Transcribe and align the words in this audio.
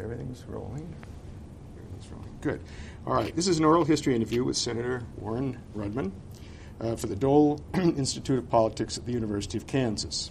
everything's 0.00 0.44
rolling. 0.44 0.94
Everything's 1.76 2.10
rolling. 2.10 2.38
Good. 2.40 2.60
All 3.06 3.14
right. 3.14 3.34
This 3.34 3.48
is 3.48 3.58
an 3.58 3.64
oral 3.64 3.84
history 3.84 4.14
interview 4.14 4.44
with 4.44 4.56
Senator 4.56 5.02
Warren 5.18 5.58
Rudman 5.76 6.12
uh, 6.80 6.96
for 6.96 7.06
the 7.06 7.16
Dole 7.16 7.60
Institute 7.74 8.38
of 8.38 8.48
Politics 8.50 8.98
at 8.98 9.06
the 9.06 9.12
University 9.12 9.58
of 9.58 9.66
Kansas. 9.66 10.30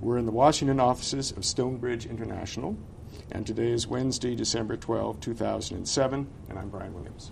We're 0.00 0.18
in 0.18 0.26
the 0.26 0.32
Washington 0.32 0.80
offices 0.80 1.32
of 1.32 1.44
Stonebridge 1.44 2.06
International, 2.06 2.76
and 3.30 3.46
today 3.46 3.70
is 3.70 3.86
Wednesday, 3.86 4.34
December 4.34 4.76
12, 4.76 5.20
2007, 5.20 6.26
and 6.48 6.58
I'm 6.58 6.68
Brien 6.68 6.92
Williams. 6.92 7.30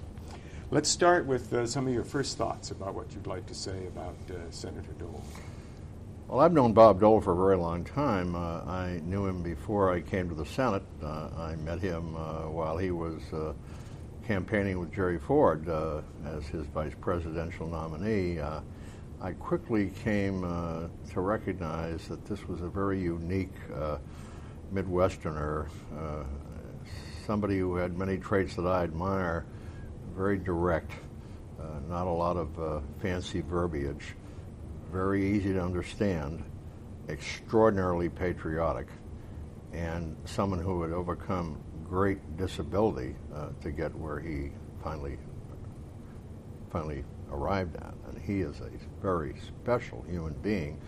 Let's 0.70 0.88
start 0.88 1.26
with 1.26 1.52
uh, 1.52 1.66
some 1.66 1.86
of 1.86 1.92
your 1.92 2.04
first 2.04 2.38
thoughts 2.38 2.70
about 2.70 2.94
what 2.94 3.12
you'd 3.12 3.26
like 3.26 3.46
to 3.46 3.54
say 3.54 3.86
about 3.88 4.16
uh, 4.30 4.50
Senator 4.50 4.92
Dole. 4.98 5.22
Well, 6.32 6.40
I've 6.40 6.54
known 6.54 6.72
Bob 6.72 6.98
Dole 6.98 7.20
for 7.20 7.34
a 7.34 7.36
very 7.36 7.58
long 7.58 7.84
time. 7.84 8.34
Uh, 8.34 8.62
I 8.64 9.02
knew 9.04 9.26
him 9.26 9.42
before 9.42 9.92
I 9.92 10.00
came 10.00 10.30
to 10.30 10.34
the 10.34 10.46
Senate. 10.46 10.82
Uh, 11.02 11.28
I 11.36 11.56
met 11.56 11.78
him 11.78 12.16
uh, 12.16 12.48
while 12.48 12.78
he 12.78 12.90
was 12.90 13.20
uh, 13.34 13.52
campaigning 14.26 14.80
with 14.80 14.90
Jerry 14.94 15.18
Ford 15.18 15.68
uh, 15.68 16.00
as 16.24 16.46
his 16.46 16.64
vice 16.68 16.94
presidential 17.02 17.66
nominee. 17.66 18.38
Uh, 18.38 18.60
I 19.20 19.32
quickly 19.32 19.92
came 20.04 20.40
to 21.10 21.20
recognize 21.20 22.08
that 22.08 22.24
this 22.24 22.48
was 22.48 22.62
a 22.62 22.68
very 22.68 22.98
unique 22.98 23.52
Midwesterner, 24.72 25.68
somebody 27.26 27.58
who 27.58 27.76
had 27.76 27.98
many 27.98 28.16
traits 28.16 28.56
that 28.56 28.66
I 28.66 28.84
admire, 28.84 29.44
very 30.16 30.38
direct, 30.38 30.92
not 31.90 32.06
a 32.06 32.10
lot 32.10 32.38
of 32.38 32.82
fancy 33.02 33.42
verbiage 33.42 34.14
very 34.92 35.26
easy 35.26 35.54
to 35.54 35.62
understand, 35.62 36.44
extraordinarily 37.08 38.10
patriotic, 38.10 38.88
and 39.72 40.14
someone 40.26 40.58
who 40.58 40.82
had 40.82 40.92
overcome 40.92 41.58
great 41.88 42.36
disability 42.36 43.16
uh, 43.34 43.48
to 43.62 43.70
get 43.70 43.94
where 43.94 44.20
he 44.20 44.50
finally 44.84 45.16
finally 46.70 47.04
arrived 47.30 47.76
at. 47.76 47.94
And 48.08 48.20
he 48.20 48.40
is 48.40 48.60
a 48.60 48.70
very 49.00 49.34
special 49.62 50.04
human 50.08 50.34
being. 50.42 50.78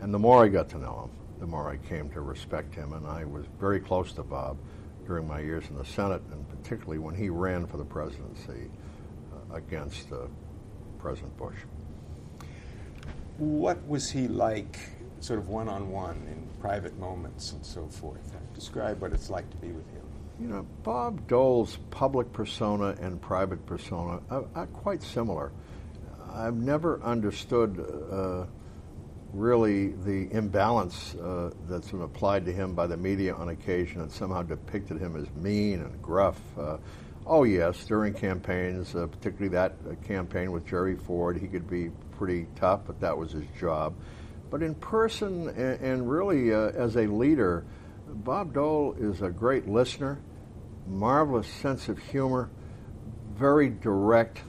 And 0.00 0.14
the 0.14 0.18
more 0.18 0.44
I 0.44 0.48
got 0.48 0.68
to 0.70 0.78
know 0.78 1.04
him, 1.04 1.40
the 1.40 1.46
more 1.46 1.68
I 1.68 1.76
came 1.88 2.10
to 2.10 2.20
respect 2.20 2.74
him. 2.74 2.92
And 2.92 3.06
I 3.06 3.24
was 3.24 3.44
very 3.58 3.80
close 3.80 4.12
to 4.14 4.22
Bob 4.22 4.58
during 5.06 5.26
my 5.26 5.40
years 5.40 5.64
in 5.70 5.76
the 5.76 5.84
Senate, 5.84 6.22
and 6.32 6.48
particularly 6.48 6.98
when 6.98 7.14
he 7.14 7.30
ran 7.30 7.66
for 7.66 7.76
the 7.76 7.84
presidency 7.84 8.70
uh, 9.32 9.54
against 9.54 10.12
uh, 10.12 10.26
President 10.98 11.36
Bush 11.36 11.56
what 13.40 13.86
was 13.88 14.10
he 14.10 14.28
like, 14.28 14.78
sort 15.20 15.38
of 15.38 15.48
one 15.48 15.68
on 15.68 15.90
one 15.90 16.16
in 16.30 16.46
private 16.60 16.98
moments 16.98 17.52
and 17.52 17.64
so 17.64 17.86
forth? 17.86 18.36
Describe 18.54 19.00
what 19.00 19.12
it's 19.12 19.30
like 19.30 19.48
to 19.50 19.56
be 19.56 19.68
with 19.68 19.88
him. 19.90 20.02
You 20.38 20.48
know, 20.48 20.66
Bob 20.82 21.26
Dole's 21.26 21.78
public 21.90 22.32
persona 22.32 22.96
and 23.00 23.20
private 23.20 23.64
persona 23.64 24.20
are, 24.30 24.44
are 24.54 24.66
quite 24.66 25.02
similar. 25.02 25.52
I've 26.32 26.56
never 26.56 27.02
understood 27.02 27.78
uh, 28.10 28.44
really 29.32 29.88
the 29.88 30.30
imbalance 30.32 31.14
uh, 31.14 31.50
that's 31.68 31.90
been 31.90 32.02
applied 32.02 32.44
to 32.46 32.52
him 32.52 32.74
by 32.74 32.86
the 32.86 32.96
media 32.96 33.34
on 33.34 33.48
occasion 33.48 34.02
and 34.02 34.12
somehow 34.12 34.42
depicted 34.42 34.98
him 34.98 35.16
as 35.16 35.30
mean 35.42 35.80
and 35.80 36.02
gruff. 36.02 36.40
Uh, 36.58 36.76
oh, 37.26 37.44
yes, 37.44 37.84
during 37.84 38.12
campaigns, 38.12 38.94
uh, 38.94 39.06
particularly 39.06 39.48
that 39.48 39.74
campaign 40.04 40.52
with 40.52 40.66
Jerry 40.66 40.96
Ford, 40.96 41.38
he 41.38 41.46
could 41.46 41.68
be 41.68 41.90
pretty 42.20 42.46
tough, 42.54 42.82
but 42.86 43.00
that 43.00 43.16
was 43.16 43.32
his 43.32 43.46
job. 43.58 43.94
But 44.50 44.62
in 44.62 44.74
person 44.74 45.48
and, 45.48 46.08
really 46.10 46.52
uh, 46.52 46.68
as 46.72 46.96
a 46.96 47.06
leader, 47.06 47.64
Bob 48.06 48.52
Dole 48.52 48.94
is 49.00 49.22
a 49.22 49.30
great 49.30 49.66
listener, 49.66 50.20
marvelous 50.86 51.46
sense 51.46 51.88
of 51.88 51.98
humor, 51.98 52.50
very 53.38 53.70
direct, 53.70 54.42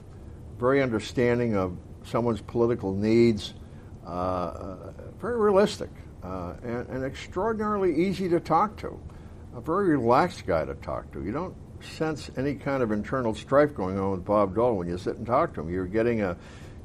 very 0.58 0.82
understanding 0.82 1.56
of 1.56 1.74
someone's 2.04 2.42
political 2.42 2.92
needs, 2.92 3.54
uh, 4.04 4.10
uh, 4.10 4.76
very 5.18 5.38
realistic, 5.38 5.88
uh, 6.22 6.52
and, 6.62 6.86
and, 6.90 7.04
extraordinarily 7.06 8.06
easy 8.06 8.28
to 8.28 8.38
talk 8.38 8.76
to. 8.76 9.00
A 9.56 9.62
very 9.62 9.96
relaxed 9.96 10.46
guy 10.46 10.66
to 10.66 10.74
talk 10.74 11.10
to. 11.12 11.24
You 11.24 11.32
don't 11.32 11.56
sense 11.82 12.30
any 12.36 12.54
kind 12.54 12.82
of 12.82 12.92
internal 12.92 13.34
strife 13.34 13.74
going 13.74 13.98
on 13.98 14.10
with 14.10 14.26
Bob 14.26 14.54
Dole 14.54 14.76
when 14.76 14.88
you 14.88 14.98
sit 14.98 15.16
and 15.16 15.26
talk 15.26 15.54
to 15.54 15.62
him. 15.62 15.70
You're 15.70 15.86
getting 15.86 16.20
a 16.20 16.36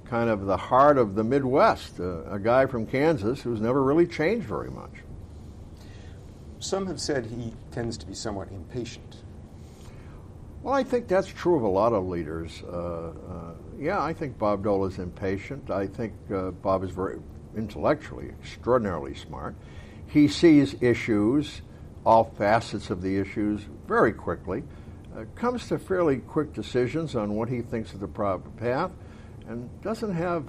kind 0.10 0.30
of 0.30 0.46
the 0.46 0.58
heart 0.58 0.98
of 0.98 1.16
the 1.16 1.24
Midwest, 1.24 2.00
uh, 2.00 2.24
a 2.24 2.40
guy 2.40 2.66
from 2.66 2.86
Kansas 2.86 3.42
who's 3.42 3.62
never 3.62 3.84
really 3.84 4.08
changed 4.08 4.48
very 4.48 4.70
much. 4.70 4.92
Some 6.60 6.88
have 6.88 7.00
said 7.00 7.26
he 7.26 7.54
tends 7.72 7.98
to 7.98 8.06
be 8.06 8.14
somewhat 8.14 8.52
impatient. 8.52 9.18
Well, 10.64 10.74
I 10.74 10.84
think 10.84 11.08
that's 11.08 11.28
true 11.28 11.56
of 11.56 11.64
a 11.64 11.68
lot 11.68 11.94
of 11.94 12.08
leaders. 12.08 12.64
Uh, 12.64 13.14
uh, 13.30 13.54
yeah, 13.80 14.02
I 14.02 14.14
think 14.14 14.38
Bob 14.38 14.64
Dole 14.64 14.86
is 14.86 14.98
impatient. 14.98 15.70
I 15.70 15.88
think 15.88 16.14
uh, 16.34 16.52
Bob 16.52 16.84
is 16.84 16.92
very 16.92 17.20
intellectually 17.56 18.30
extraordinarily 18.42 19.14
smart. 19.14 19.56
He 20.08 20.28
sees 20.28 20.76
issues, 20.82 21.62
all 22.06 22.24
facets 22.38 22.90
of 22.90 23.02
the 23.02 23.18
issues, 23.18 23.62
very 23.88 24.14
quickly. 24.14 24.64
Uh, 25.16 25.26
comes 25.36 25.68
to 25.68 25.78
fairly 25.78 26.18
quick 26.18 26.54
decisions 26.54 27.16
on 27.16 27.36
what 27.36 27.50
he 27.50 27.62
thinks 27.62 27.94
is 27.94 28.00
the 28.00 28.08
proper 28.08 28.50
path 28.52 28.92
and 29.48 29.70
doesn't 29.82 30.14
have 30.14 30.46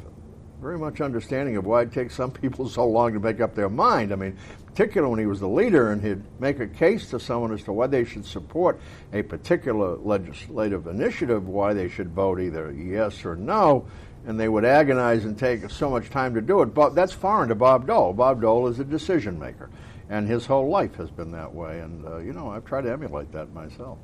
very 0.61 0.79
much 0.79 1.01
understanding 1.01 1.57
of 1.57 1.65
why 1.65 1.83
it 1.83 1.93
takes 1.93 2.15
some 2.15 2.33
people 2.33 2.69
so 2.69 2.85
long 2.85 3.13
to 3.13 3.21
make 3.21 3.41
up 3.41 3.55
their 3.55 3.69
mind. 3.69 4.13
I 4.13 4.17
mean, 4.17 4.37
particularly 4.67 5.11
when 5.11 5.21
he 5.21 5.27
was 5.27 5.41
the 5.41 5.49
leader 5.49 5.93
and 5.93 6.03
he'd 6.03 6.23
make 6.41 6.59
a 6.59 6.67
case 6.67 7.11
to 7.11 7.21
someone 7.21 7.53
as 7.53 7.63
to 7.65 7.73
why 7.73 7.87
they 7.87 8.05
should 8.05 8.27
support 8.27 8.81
a 9.13 9.23
particular 9.23 9.97
legislative 9.97 10.89
initiative, 10.89 11.47
why 11.47 11.75
they 11.75 11.89
should 11.89 12.09
vote 12.09 12.41
either 12.41 12.73
yes 12.73 13.25
or 13.25 13.37
no, 13.37 13.87
and 14.27 14.39
they 14.39 14.49
would 14.49 14.65
agonize 14.65 15.25
and 15.25 15.39
take 15.39 15.71
so 15.71 15.89
much 15.89 16.11
time 16.11 16.35
to 16.35 16.41
do 16.41 16.63
it. 16.63 16.75
But 16.75 16.95
that's 16.95 17.13
foreign 17.13 17.49
to 17.51 17.55
Bob 17.55 17.87
Dole. 17.87 18.13
Bob 18.13 18.43
Dole 18.43 18.67
is 18.67 18.81
a 18.81 18.85
decision 18.85 19.39
maker, 19.39 19.71
and 20.11 20.27
his 20.27 20.45
whole 20.45 20.69
life 20.69 20.97
has 20.97 21.11
been 21.11 21.31
that 21.33 21.55
way. 21.55 21.79
And 21.79 22.05
uh, 22.05 22.19
you 22.19 22.33
know, 22.33 22.51
I've 22.51 22.65
tried 22.65 22.83
to 22.83 22.93
emulate 22.93 23.31
that 23.33 23.53
myself. 23.55 23.99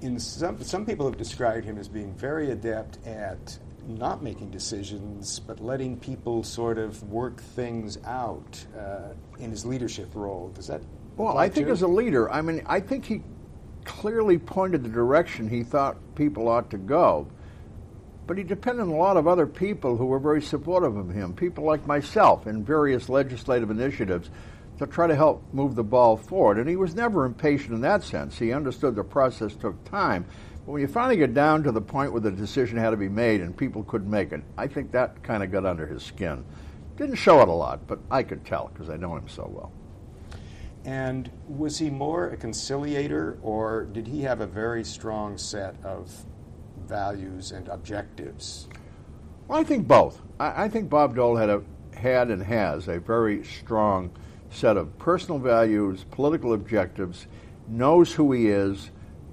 In 0.00 0.18
some, 0.18 0.62
some 0.62 0.86
people 0.86 1.06
have 1.06 1.18
described 1.18 1.66
him 1.66 1.76
as 1.76 1.88
being 1.88 2.14
very 2.14 2.52
adept 2.52 3.04
at 3.04 3.58
not 3.98 4.22
making 4.22 4.50
decisions, 4.50 5.40
but 5.40 5.60
letting 5.60 5.98
people 5.98 6.42
sort 6.42 6.78
of 6.78 7.02
work 7.04 7.40
things 7.40 7.98
out 8.04 8.64
uh, 8.78 9.14
in 9.38 9.50
his 9.50 9.64
leadership 9.64 10.08
role. 10.14 10.50
Does 10.54 10.66
that? 10.68 10.82
Well, 11.16 11.36
I 11.36 11.48
think 11.48 11.68
as 11.68 11.82
a 11.82 11.88
leader, 11.88 12.30
I 12.30 12.40
mean, 12.40 12.62
I 12.66 12.80
think 12.80 13.04
he 13.04 13.22
clearly 13.84 14.38
pointed 14.38 14.82
the 14.82 14.88
direction 14.88 15.48
he 15.48 15.62
thought 15.62 15.96
people 16.14 16.48
ought 16.48 16.70
to 16.70 16.78
go. 16.78 17.26
But 18.26 18.38
he 18.38 18.44
depended 18.44 18.82
on 18.82 18.90
a 18.90 18.96
lot 18.96 19.16
of 19.16 19.26
other 19.26 19.46
people 19.46 19.96
who 19.96 20.06
were 20.06 20.20
very 20.20 20.40
supportive 20.40 20.96
of 20.96 21.10
him, 21.10 21.34
people 21.34 21.64
like 21.64 21.84
myself 21.86 22.46
in 22.46 22.64
various 22.64 23.08
legislative 23.08 23.70
initiatives 23.70 24.30
to 24.78 24.86
try 24.86 25.06
to 25.06 25.16
help 25.16 25.42
move 25.52 25.74
the 25.74 25.82
ball 25.82 26.16
forward. 26.16 26.58
And 26.58 26.68
he 26.68 26.76
was 26.76 26.94
never 26.94 27.26
impatient 27.26 27.72
in 27.72 27.80
that 27.80 28.02
sense. 28.02 28.38
He 28.38 28.52
understood 28.52 28.94
the 28.94 29.04
process 29.04 29.54
took 29.56 29.82
time. 29.84 30.24
But 30.64 30.72
when 30.72 30.82
you 30.82 30.88
finally 30.88 31.16
get 31.16 31.34
down 31.34 31.62
to 31.64 31.72
the 31.72 31.80
point 31.80 32.12
where 32.12 32.20
the 32.20 32.30
decision 32.30 32.76
had 32.76 32.90
to 32.90 32.96
be 32.96 33.08
made 33.08 33.40
and 33.40 33.56
people 33.56 33.82
couldn't 33.84 34.10
make 34.10 34.32
it, 34.32 34.42
I 34.56 34.66
think 34.66 34.92
that 34.92 35.22
kind 35.22 35.42
of 35.42 35.50
got 35.50 35.64
under 35.64 35.86
his 35.86 36.02
skin. 36.02 36.44
Didn't 36.96 37.16
show 37.16 37.40
it 37.40 37.48
a 37.48 37.52
lot, 37.52 37.86
but 37.86 37.98
I 38.10 38.22
could 38.22 38.44
tell 38.44 38.70
because 38.72 38.90
I 38.90 38.96
know 38.96 39.16
him 39.16 39.28
so 39.28 39.50
well. 39.52 39.72
And 40.84 41.30
was 41.48 41.78
he 41.78 41.90
more 41.90 42.28
a 42.30 42.36
conciliator, 42.36 43.38
or 43.42 43.84
did 43.84 44.06
he 44.06 44.22
have 44.22 44.40
a 44.40 44.46
very 44.46 44.84
strong 44.84 45.36
set 45.36 45.76
of 45.84 46.10
values 46.86 47.52
and 47.52 47.68
objectives? 47.68 48.68
Well, 49.48 49.58
I 49.58 49.64
think 49.64 49.86
both. 49.86 50.20
I, 50.38 50.64
I 50.64 50.68
think 50.68 50.88
Bob 50.88 51.14
Dole 51.14 51.36
had 51.36 51.50
a 51.50 51.62
had 51.94 52.30
and 52.30 52.42
has 52.42 52.88
a 52.88 52.98
very 52.98 53.44
strong 53.44 54.10
set 54.50 54.76
of 54.76 54.98
personal 54.98 55.38
values, 55.38 56.04
political 56.10 56.54
objectives, 56.54 57.26
knows 57.68 58.12
who 58.12 58.32
he 58.32 58.48
is, 58.48 58.90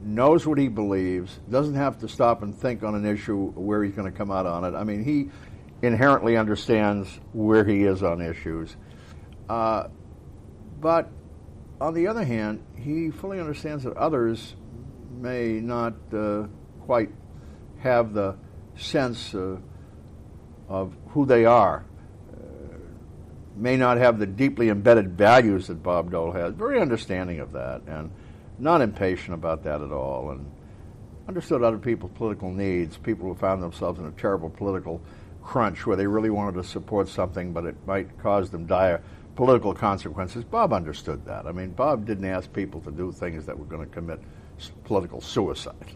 knows 0.08 0.48
what 0.48 0.58
he 0.58 0.68
believes, 0.70 1.40
doesn't 1.50 1.76
have 1.76 2.00
to 2.00 2.08
stop 2.08 2.42
and 2.42 2.56
think 2.56 2.82
on 2.84 2.96
an 2.96 3.06
issue 3.06 3.52
where 3.52 3.84
he's 3.84 3.94
going 3.94 4.10
to 4.10 4.18
come 4.18 4.32
out 4.32 4.46
on 4.46 4.64
it. 4.64 4.76
I 4.76 4.84
mean, 4.84 5.04
he 5.04 5.30
inherently 5.86 6.38
understands 6.38 7.20
where 7.34 7.66
he 7.66 7.84
is 7.84 8.02
on 8.02 8.22
issues. 8.22 8.76
Uh, 9.50 9.88
but 10.80 11.10
on 11.82 11.94
the 11.94 12.08
other 12.08 12.24
hand, 12.24 12.64
he 12.76 13.12
fully 13.12 13.40
understands 13.40 13.84
that 13.84 13.96
others 13.98 14.56
may 15.20 15.60
not 15.60 15.94
uh, 16.14 16.48
quite 16.86 17.10
have 17.80 18.14
the 18.14 18.36
sense 18.76 19.36
uh, 19.36 19.58
of 20.70 20.96
who 21.10 21.26
they 21.26 21.46
are, 21.46 21.86
may 23.56 23.76
not 23.76 23.98
have 23.98 24.20
the 24.20 24.26
deeply 24.26 24.70
embedded 24.70 25.18
values 25.18 25.68
that 25.68 25.82
Bob 25.82 26.12
Dole 26.12 26.32
has. 26.32 26.54
Very 26.54 26.80
understanding 26.80 27.40
of 27.40 27.52
that. 27.54 27.82
and 27.88 28.12
not 28.60 28.82
impatient 28.82 29.34
about 29.34 29.64
that 29.64 29.82
at 29.82 29.92
all, 29.92 30.32
and 30.32 30.50
understood 31.28 31.64
other 31.64 31.78
people's 31.78 32.12
political 32.16 32.52
needs. 32.52 32.98
People 32.98 33.28
who 33.28 33.36
found 33.36 33.62
themselves 33.62 34.00
in 34.00 34.06
a 34.06 34.12
terrible 34.12 34.50
political 34.50 35.02
crunch 35.44 35.86
where 35.86 35.96
they 35.96 36.08
really 36.08 36.30
wanted 36.30 36.56
to 36.56 36.64
support 36.64 37.08
something, 37.08 37.54
but 37.54 37.66
it 37.66 37.76
might 37.86 38.18
cause 38.20 38.50
them 38.50 38.66
dire 38.66 39.02
political 39.36 39.74
consequences. 39.74 40.44
Bob 40.44 40.74
understood 40.74 41.24
that. 41.26 41.46
I 41.46 41.52
mean, 41.52 41.72
Bob 41.72 42.06
didn't 42.06 42.26
ask 42.26 42.52
people 42.52 42.82
to 42.82 42.92
do 42.92 43.12
things 43.12 43.46
that 43.46 43.58
were 43.58 43.66
going 43.66 43.88
to 43.88 43.94
commit 43.94 44.20
political 44.84 45.22
suicide. 45.22 45.94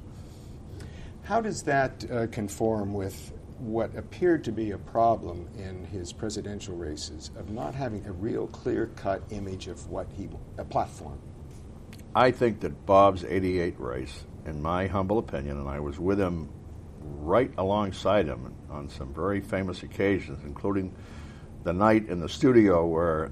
How 1.23 1.41
does 1.41 1.63
that 1.63 2.05
uh, 2.11 2.27
conform 2.27 2.93
with 2.93 3.33
what 3.57 3.95
appeared 3.95 4.43
to 4.43 4.51
be 4.51 4.71
a 4.71 4.77
problem 4.77 5.47
in 5.57 5.85
his 5.85 6.11
presidential 6.11 6.75
races 6.75 7.31
of 7.37 7.49
not 7.51 7.75
having 7.75 8.05
a 8.05 8.11
real 8.11 8.47
clear 8.47 8.87
cut 8.95 9.21
image 9.31 9.67
of 9.67 9.89
what 9.89 10.07
he, 10.15 10.29
a 10.57 10.65
platform? 10.65 11.19
I 12.15 12.31
think 12.31 12.59
that 12.61 12.85
Bob's 12.85 13.23
88 13.23 13.79
race, 13.79 14.25
in 14.45 14.61
my 14.61 14.87
humble 14.87 15.17
opinion, 15.17 15.57
and 15.57 15.69
I 15.69 15.79
was 15.79 15.97
with 15.97 16.19
him 16.19 16.49
right 16.99 17.51
alongside 17.57 18.27
him 18.27 18.53
on 18.69 18.89
some 18.89 19.13
very 19.13 19.39
famous 19.39 19.83
occasions, 19.83 20.43
including 20.43 20.93
the 21.63 21.73
night 21.73 22.09
in 22.09 22.19
the 22.19 22.27
studio 22.27 22.85
where 22.85 23.31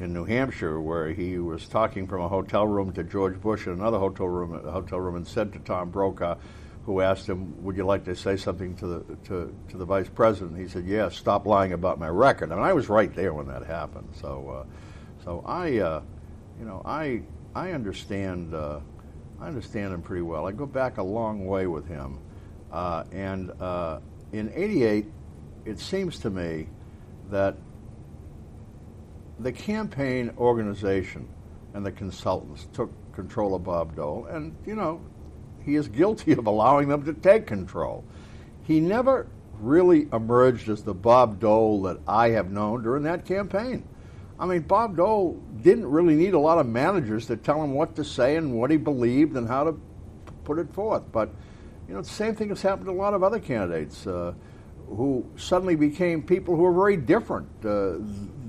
in 0.00 0.12
New 0.12 0.24
Hampshire 0.24 0.80
where 0.80 1.10
he 1.10 1.38
was 1.38 1.68
talking 1.68 2.06
from 2.06 2.22
a 2.22 2.28
hotel 2.28 2.66
room 2.66 2.92
to 2.92 3.04
George 3.04 3.40
Bush 3.40 3.66
in 3.66 3.74
another 3.74 3.98
hotel 3.98 4.26
room 4.26 4.52
hotel 4.64 4.98
room 5.00 5.16
and 5.16 5.26
said 5.26 5.52
to 5.52 5.58
Tom 5.60 5.90
Brokaw, 5.90 6.36
who 6.84 7.00
asked 7.00 7.28
him, 7.28 7.62
"Would 7.62 7.76
you 7.76 7.84
like 7.84 8.04
to 8.04 8.16
say 8.16 8.36
something 8.36 8.74
to 8.76 8.86
the 8.86 9.16
to, 9.24 9.54
to 9.68 9.76
the 9.76 9.84
vice 9.84 10.08
president?" 10.08 10.58
He 10.58 10.68
said, 10.68 10.84
"Yes. 10.84 11.12
Yeah, 11.12 11.18
stop 11.18 11.46
lying 11.46 11.72
about 11.72 11.98
my 11.98 12.08
record." 12.08 12.50
And 12.50 12.60
I 12.60 12.72
was 12.72 12.88
right 12.88 13.14
there 13.14 13.32
when 13.32 13.48
that 13.48 13.64
happened. 13.64 14.08
So, 14.20 14.64
uh, 14.66 15.24
so 15.24 15.44
I, 15.46 15.78
uh, 15.78 16.02
you 16.58 16.64
know, 16.64 16.82
I 16.84 17.22
I 17.54 17.72
understand 17.72 18.54
uh, 18.54 18.80
I 19.40 19.46
understand 19.46 19.94
him 19.94 20.02
pretty 20.02 20.22
well. 20.22 20.46
I 20.46 20.52
go 20.52 20.66
back 20.66 20.98
a 20.98 21.02
long 21.02 21.46
way 21.46 21.66
with 21.66 21.86
him, 21.86 22.18
uh, 22.72 23.04
and 23.12 23.50
uh, 23.60 24.00
in 24.32 24.52
'88, 24.54 25.06
it 25.64 25.78
seems 25.78 26.18
to 26.20 26.30
me 26.30 26.68
that 27.30 27.56
the 29.38 29.52
campaign 29.52 30.32
organization 30.38 31.28
and 31.74 31.84
the 31.84 31.92
consultants 31.92 32.68
took 32.72 32.90
control 33.12 33.54
of 33.54 33.64
Bob 33.64 33.94
Dole, 33.96 34.26
and 34.26 34.56
you 34.66 34.74
know, 34.74 35.00
he 35.64 35.76
is 35.76 35.88
guilty 35.88 36.32
of 36.32 36.46
allowing 36.46 36.88
them 36.88 37.04
to 37.04 37.12
take 37.12 37.46
control. 37.46 38.04
He 38.64 38.80
never 38.80 39.28
really 39.60 40.08
emerged 40.12 40.68
as 40.68 40.82
the 40.82 40.94
Bob 40.94 41.38
Dole 41.38 41.82
that 41.82 41.98
I 42.08 42.30
have 42.30 42.50
known 42.50 42.82
during 42.82 43.04
that 43.04 43.24
campaign. 43.24 43.84
I 44.38 44.46
mean, 44.46 44.62
Bob 44.62 44.96
Dole 44.96 45.40
didn't 45.62 45.86
really 45.86 46.14
need 46.14 46.34
a 46.34 46.38
lot 46.38 46.58
of 46.58 46.66
managers 46.66 47.26
to 47.26 47.36
tell 47.36 47.62
him 47.62 47.72
what 47.72 47.94
to 47.96 48.04
say 48.04 48.36
and 48.36 48.54
what 48.58 48.70
he 48.70 48.76
believed 48.76 49.36
and 49.36 49.46
how 49.46 49.64
to 49.64 49.80
put 50.44 50.58
it 50.58 50.72
forth. 50.72 51.04
But, 51.12 51.30
you 51.88 51.94
know, 51.94 52.02
the 52.02 52.08
same 52.08 52.34
thing 52.34 52.48
has 52.48 52.60
happened 52.60 52.86
to 52.86 52.92
a 52.92 52.94
lot 52.94 53.14
of 53.14 53.22
other 53.22 53.38
candidates. 53.38 54.06
Uh, 54.06 54.34
who 54.88 55.24
suddenly 55.36 55.76
became 55.76 56.22
people 56.22 56.56
who 56.56 56.62
were 56.62 56.72
very 56.72 56.96
different 56.96 57.48
uh, 57.64 57.94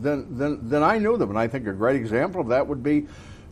than, 0.02 0.38
than, 0.38 0.68
than 0.68 0.84
I 0.84 0.98
knew 0.98 1.18
them. 1.18 1.30
And 1.30 1.40
I 1.40 1.48
think 1.48 1.68
a 1.68 1.74
great 1.74 1.96
example 1.96 2.42
of 2.42 2.48
that 2.50 2.68
would 2.68 2.84
be 2.84 3.08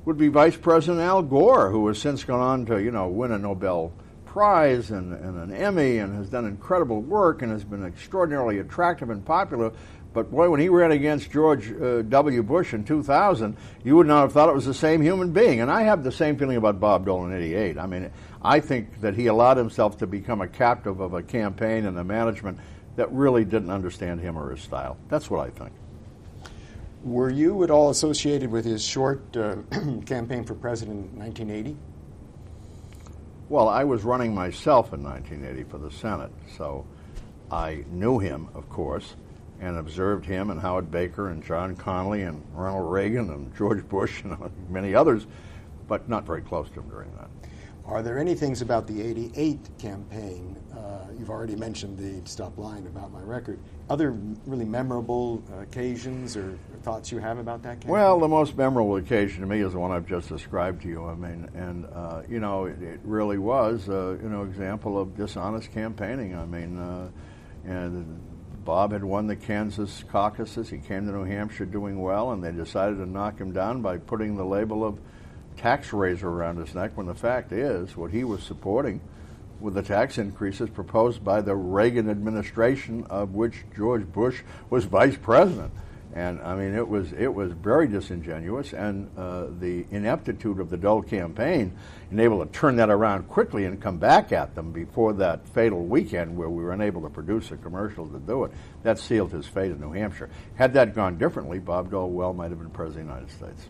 would 0.05 0.17
be 0.17 0.27
Vice 0.27 0.57
President 0.57 0.99
Al 0.99 1.21
Gore, 1.21 1.69
who 1.69 1.87
has 1.87 1.97
since 1.97 2.25
gone 2.25 2.41
on 2.41 2.65
to 2.65 2.81
you 2.81 2.91
know 2.91 3.07
win 3.07 3.31
a 3.31 3.37
Nobel 3.37 3.93
Prize 4.25 4.91
and, 4.91 5.13
and 5.13 5.37
an 5.37 5.53
Emmy 5.55 5.99
and 5.99 6.15
has 6.15 6.29
done 6.29 6.45
incredible 6.45 7.01
work 7.01 7.41
and 7.41 7.51
has 7.51 7.63
been 7.63 7.85
extraordinarily 7.85 8.59
attractive 8.59 9.09
and 9.09 9.23
popular. 9.23 9.71
But 10.13 10.29
boy, 10.29 10.49
when 10.49 10.59
he 10.59 10.69
ran 10.69 10.91
against 10.91 11.31
George 11.31 11.71
uh, 11.71 12.03
W. 12.03 12.43
Bush 12.43 12.73
in 12.73 12.83
2000, 12.83 13.57
you 13.83 13.95
would 13.95 14.05
not 14.05 14.21
have 14.21 14.31
thought 14.31 14.47
it 14.47 14.55
was 14.55 14.65
the 14.65 14.73
same 14.73 15.01
human 15.01 15.31
being. 15.31 15.59
And 15.59 15.71
I 15.71 15.81
have 15.83 16.03
the 16.03 16.11
same 16.11 16.37
feeling 16.37 16.57
about 16.57 16.79
Bob 16.79 17.05
Dole 17.05 17.25
in 17.25 17.33
'88. 17.33 17.77
I 17.79 17.87
mean, 17.87 18.11
I 18.41 18.59
think 18.59 19.01
that 19.01 19.15
he 19.15 19.27
allowed 19.27 19.57
himself 19.57 19.97
to 19.97 20.07
become 20.07 20.41
a 20.41 20.47
captive 20.47 20.99
of 20.99 21.13
a 21.13 21.23
campaign 21.23 21.85
and 21.85 21.97
a 21.97 22.03
management 22.03 22.59
that 22.95 23.11
really 23.11 23.43
didn't 23.43 23.71
understand 23.71 24.19
him 24.19 24.37
or 24.37 24.51
his 24.51 24.61
style. 24.61 24.97
That's 25.09 25.29
what 25.29 25.39
I 25.39 25.49
think. 25.49 25.71
Were 27.03 27.29
you 27.29 27.63
at 27.63 27.71
all 27.71 27.89
associated 27.89 28.51
with 28.51 28.65
his 28.65 28.83
short 28.83 29.35
uh, 29.35 29.55
campaign 30.05 30.43
for 30.45 30.53
president 30.53 31.11
in 31.11 31.19
1980? 31.19 31.75
Well, 33.49 33.67
I 33.67 33.83
was 33.83 34.03
running 34.03 34.33
myself 34.33 34.93
in 34.93 35.03
1980 35.03 35.69
for 35.69 35.77
the 35.79 35.91
Senate, 35.91 36.31
so 36.57 36.85
I 37.51 37.83
knew 37.91 38.19
him, 38.19 38.47
of 38.53 38.69
course, 38.69 39.15
and 39.59 39.77
observed 39.77 40.25
him 40.25 40.49
and 40.49 40.59
Howard 40.59 40.91
Baker 40.91 41.29
and 41.29 41.43
John 41.43 41.75
Connally 41.75 42.27
and 42.27 42.43
Ronald 42.53 42.91
Reagan 42.91 43.29
and 43.29 43.55
George 43.55 43.87
Bush 43.87 44.23
and 44.23 44.37
many 44.69 44.93
others, 44.93 45.25
but 45.87 46.09
not 46.09 46.25
very 46.25 46.41
close 46.41 46.69
to 46.69 46.81
him 46.81 46.89
during 46.89 47.11
that. 47.17 47.29
Are 47.85 48.01
there 48.01 48.17
any 48.17 48.33
things 48.33 48.61
about 48.61 48.87
the 48.87 49.01
88 49.01 49.77
campaign? 49.77 50.55
Uh, 50.73 51.05
you've 51.19 51.29
already 51.29 51.55
mentioned 51.57 51.97
the 51.97 52.27
stop 52.29 52.57
lying 52.57 52.87
about 52.87 53.11
my 53.11 53.21
record. 53.21 53.59
Other 53.89 54.11
really 54.45 54.63
memorable 54.63 55.43
occasions 55.59 56.37
or 56.37 56.57
thoughts 56.81 57.11
you 57.11 57.19
have 57.19 57.39
about 57.39 57.61
that 57.63 57.81
campaign? 57.81 57.91
Well, 57.91 58.19
the 58.21 58.27
most 58.29 58.55
memorable 58.55 58.95
occasion 58.95 59.41
to 59.41 59.47
me 59.47 59.59
is 59.59 59.73
the 59.73 59.79
one 59.79 59.91
I've 59.91 60.07
just 60.07 60.29
described 60.29 60.83
to 60.83 60.87
you. 60.87 61.05
I 61.05 61.15
mean, 61.15 61.49
and, 61.55 61.85
uh, 61.93 62.21
you 62.29 62.39
know, 62.39 62.65
it, 62.65 62.81
it, 62.81 62.99
really 63.03 63.37
was, 63.37 63.89
uh, 63.89 64.17
you 64.21 64.29
know, 64.29 64.43
example 64.43 64.99
of 64.99 65.17
dishonest 65.17 65.73
campaigning. 65.73 66.35
I 66.35 66.45
mean, 66.45 66.79
uh, 66.79 67.09
and 67.65 68.21
Bob 68.65 68.91
had 68.91 69.03
won 69.03 69.27
the 69.27 69.35
Kansas 69.35 70.03
caucuses. 70.09 70.69
He 70.69 70.77
came 70.77 71.05
to 71.05 71.11
New 71.11 71.25
Hampshire 71.25 71.65
doing 71.65 72.01
well, 72.01 72.31
and 72.31 72.43
they 72.43 72.51
decided 72.51 72.95
to 72.97 73.05
knock 73.05 73.37
him 73.37 73.51
down 73.51 73.81
by 73.81 73.97
putting 73.97 74.35
the 74.35 74.45
label 74.45 74.85
of 74.85 74.99
tax 75.57 75.93
raiser 75.93 76.29
around 76.29 76.57
his 76.57 76.73
neck 76.73 76.91
when 76.95 77.05
the 77.05 77.13
fact 77.13 77.51
is 77.51 77.95
what 77.95 78.11
he 78.11 78.23
was 78.23 78.41
supporting 78.41 79.01
were 79.59 79.71
the 79.71 79.81
tax 79.81 80.17
increases 80.17 80.69
proposed 80.69 81.23
by 81.23 81.41
the 81.41 81.55
Reagan 81.55 82.09
administration 82.09 83.05
of 83.09 83.33
which 83.33 83.63
George 83.75 84.05
Bush 84.11 84.41
was 84.69 84.85
vice 84.85 85.17
president. 85.17 85.71
And 86.15 86.39
I 86.41 86.55
mean, 86.55 86.75
it 86.75 86.87
was 86.87 87.11
it 87.13 87.33
was 87.33 87.51
very 87.53 87.87
disingenuous, 87.87 88.73
and 88.73 89.09
uh, 89.17 89.47
the 89.59 89.85
ineptitude 89.89 90.59
of 90.59 90.69
the 90.69 90.77
Dole 90.77 91.01
campaign 91.01 91.75
enabled 92.11 92.53
to 92.53 92.59
turn 92.59 92.75
that 92.75 92.91
around 92.91 93.27
quickly 93.27 93.65
and 93.65 93.81
come 93.81 93.97
back 93.97 94.31
at 94.31 94.53
them 94.53 94.71
before 94.71 95.13
that 95.13 95.47
fatal 95.49 95.83
weekend 95.83 96.37
where 96.37 96.49
we 96.49 96.63
were 96.63 96.71
unable 96.71 97.01
to 97.01 97.09
produce 97.09 97.49
a 97.49 97.57
commercial 97.57 98.07
to 98.07 98.19
do 98.19 98.43
it. 98.43 98.51
That 98.83 98.99
sealed 98.99 99.31
his 99.31 99.47
fate 99.47 99.71
in 99.71 99.81
New 99.81 99.91
Hampshire. 99.91 100.29
Had 100.55 100.73
that 100.73 100.93
gone 100.93 101.17
differently, 101.17 101.57
Bob 101.57 101.89
Dole 101.89 102.11
well 102.11 102.33
might 102.33 102.51
have 102.51 102.59
been 102.59 102.69
president 102.69 103.09
of 103.09 103.15
the 103.15 103.21
United 103.21 103.35
States. 103.35 103.69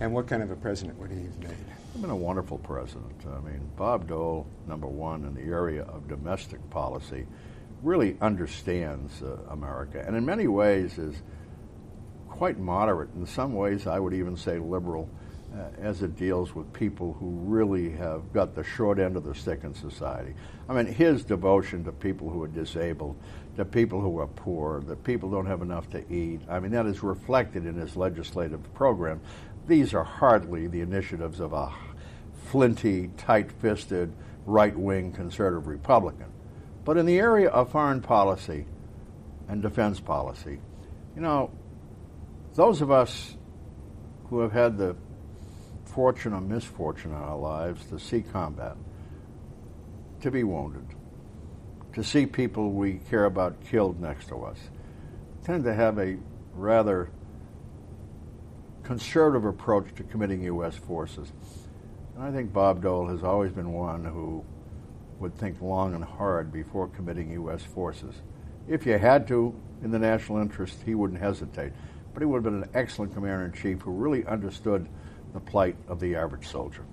And 0.00 0.14
what 0.14 0.26
kind 0.26 0.42
of 0.42 0.50
a 0.50 0.56
president 0.56 0.98
would 0.98 1.10
he 1.10 1.22
have 1.22 1.38
made? 1.40 1.56
He's 1.92 2.00
been 2.00 2.10
a 2.10 2.16
wonderful 2.16 2.58
president. 2.58 3.12
I 3.26 3.38
mean, 3.40 3.60
Bob 3.76 4.08
Dole, 4.08 4.46
number 4.66 4.86
one, 4.86 5.24
in 5.24 5.34
the 5.34 5.42
area 5.42 5.82
of 5.82 6.08
domestic 6.08 6.58
policy, 6.70 7.26
really 7.84 8.16
understands 8.20 9.22
uh, 9.22 9.36
America, 9.50 10.02
and 10.06 10.16
in 10.16 10.24
many 10.24 10.48
ways 10.48 10.98
is 10.98 11.14
quite 12.28 12.58
moderate. 12.58 13.10
In 13.14 13.26
some 13.26 13.54
ways, 13.54 13.86
I 13.86 13.98
would 14.00 14.14
even 14.14 14.36
say 14.36 14.58
liberal, 14.58 15.08
uh, 15.56 15.66
as 15.78 16.02
it 16.02 16.16
deals 16.16 16.54
with 16.54 16.72
people 16.72 17.12
who 17.12 17.30
really 17.44 17.90
have 17.90 18.32
got 18.32 18.56
the 18.56 18.64
short 18.64 18.98
end 18.98 19.16
of 19.16 19.22
the 19.22 19.34
stick 19.34 19.60
in 19.62 19.74
society. 19.74 20.34
I 20.68 20.74
mean, 20.74 20.86
his 20.86 21.24
devotion 21.24 21.84
to 21.84 21.92
people 21.92 22.28
who 22.28 22.42
are 22.42 22.48
disabled, 22.48 23.16
to 23.56 23.64
people 23.64 24.00
who 24.00 24.18
are 24.18 24.26
poor, 24.26 24.80
that 24.88 25.04
people 25.04 25.30
don't 25.30 25.46
have 25.46 25.62
enough 25.62 25.88
to 25.90 26.12
eat. 26.12 26.40
I 26.48 26.58
mean, 26.58 26.72
that 26.72 26.86
is 26.86 27.04
reflected 27.04 27.66
in 27.66 27.76
his 27.76 27.94
legislative 27.94 28.74
program 28.74 29.20
these 29.66 29.94
are 29.94 30.04
hardly 30.04 30.66
the 30.66 30.80
initiatives 30.80 31.40
of 31.40 31.52
a 31.52 31.72
flinty, 32.46 33.10
tight 33.16 33.50
fisted, 33.50 34.12
right 34.46 34.76
wing 34.76 35.12
conservative 35.12 35.66
Republican. 35.66 36.26
But 36.84 36.96
in 36.98 37.06
the 37.06 37.18
area 37.18 37.48
of 37.48 37.72
foreign 37.72 38.02
policy 38.02 38.66
and 39.48 39.62
defense 39.62 40.00
policy, 40.00 40.60
you 41.14 41.22
know, 41.22 41.50
those 42.54 42.82
of 42.82 42.90
us 42.90 43.36
who 44.28 44.40
have 44.40 44.52
had 44.52 44.76
the 44.76 44.96
fortune 45.86 46.32
or 46.32 46.40
misfortune 46.40 47.12
in 47.12 47.16
our 47.16 47.38
lives 47.38 47.86
to 47.86 47.98
see 47.98 48.22
combat, 48.22 48.76
to 50.20 50.30
be 50.30 50.44
wounded, 50.44 50.86
to 51.94 52.02
see 52.02 52.26
people 52.26 52.72
we 52.72 52.94
care 53.10 53.24
about 53.24 53.64
killed 53.64 54.00
next 54.00 54.28
to 54.28 54.36
us, 54.44 54.58
tend 55.44 55.64
to 55.64 55.74
have 55.74 55.98
a 55.98 56.16
rather 56.54 57.10
conservative 58.82 59.44
approach 59.44 59.94
to 59.94 60.02
committing 60.02 60.42
U.S. 60.42 60.74
forces. 60.76 61.32
And 62.14 62.24
I 62.24 62.30
think 62.30 62.52
Bob 62.52 62.82
Dole 62.82 63.08
has 63.08 63.24
always 63.24 63.52
been 63.52 63.72
one 63.72 64.04
who 64.04 64.44
would 65.18 65.36
think 65.36 65.60
long 65.60 65.94
and 65.94 66.04
hard 66.04 66.52
before 66.52 66.88
committing 66.88 67.30
U.S. 67.32 67.62
forces. 67.62 68.14
If 68.68 68.86
you 68.86 68.98
had 68.98 69.28
to, 69.28 69.54
in 69.82 69.90
the 69.90 69.98
national 69.98 70.38
interest, 70.38 70.78
he 70.84 70.94
wouldn't 70.94 71.20
hesitate. 71.20 71.72
But 72.12 72.22
he 72.22 72.26
would 72.26 72.44
have 72.44 72.44
been 72.44 72.62
an 72.62 72.70
excellent 72.74 73.14
commander 73.14 73.44
in 73.44 73.52
chief 73.52 73.82
who 73.82 73.90
really 73.90 74.24
understood 74.26 74.88
the 75.32 75.40
plight 75.40 75.76
of 75.88 76.00
the 76.00 76.14
average 76.16 76.46
soldier. 76.46 76.84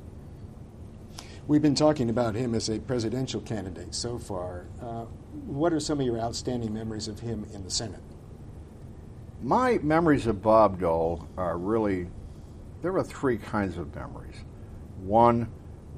We've 1.47 1.61
been 1.61 1.75
talking 1.75 2.09
about 2.09 2.35
him 2.35 2.53
as 2.55 2.69
a 2.69 2.79
presidential 2.79 3.41
candidate 3.41 3.95
so 3.95 4.17
far. 4.17 4.65
Uh, 4.81 5.05
what 5.45 5.73
are 5.73 5.79
some 5.79 5.99
of 5.99 6.05
your 6.05 6.19
outstanding 6.19 6.73
memories 6.73 7.07
of 7.07 7.19
him 7.19 7.45
in 7.53 7.63
the 7.63 7.71
Senate? 7.71 8.01
My 9.41 9.79
memories 9.79 10.27
of 10.27 10.41
Bob 10.41 10.79
Dole 10.79 11.27
are 11.37 11.57
really, 11.57 12.07
there 12.81 12.95
are 12.95 13.03
three 13.03 13.37
kinds 13.37 13.77
of 13.77 13.93
memories. 13.95 14.35
One, 15.01 15.51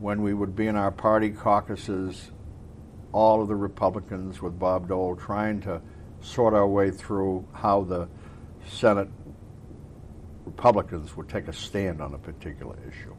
when 0.04 0.22
we 0.22 0.34
would 0.34 0.54
be 0.54 0.68
in 0.68 0.76
our 0.76 0.92
party 0.92 1.30
caucuses, 1.30 2.32
all 3.14 3.42
of 3.42 3.48
the 3.48 3.56
Republicans 3.56 4.42
with 4.42 4.60
Bob 4.60 4.90
Dole 4.90 5.16
trying 5.16 5.62
to 5.62 5.82
sort 6.20 6.54
our 6.54 6.68
way 6.68 6.92
through 6.92 7.48
how 7.54 7.86
the 7.86 8.10
Senate 8.68 9.08
Republicans 10.46 11.16
would 11.16 11.30
take 11.30 11.48
a 11.48 11.54
stand 11.54 12.02
on 12.02 12.14
a 12.14 12.18
particular 12.18 12.76
issue. 12.86 13.16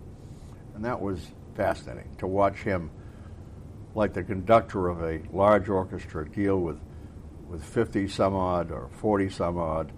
And 0.74 0.84
that 0.84 1.00
was 1.00 1.32
fascinating 1.56 2.14
to 2.18 2.26
watch 2.26 2.58
him, 2.58 2.90
like 3.94 4.12
the 4.12 4.22
conductor 4.22 4.88
of 4.88 5.02
a 5.02 5.22
large 5.32 5.70
orchestra, 5.70 6.28
deal 6.28 6.60
with, 6.60 6.78
with 7.48 7.64
50 7.64 8.08
some 8.08 8.34
odd 8.34 8.70
or 8.70 8.90
40 9.00 9.30
some 9.30 9.56
odd 9.56 9.90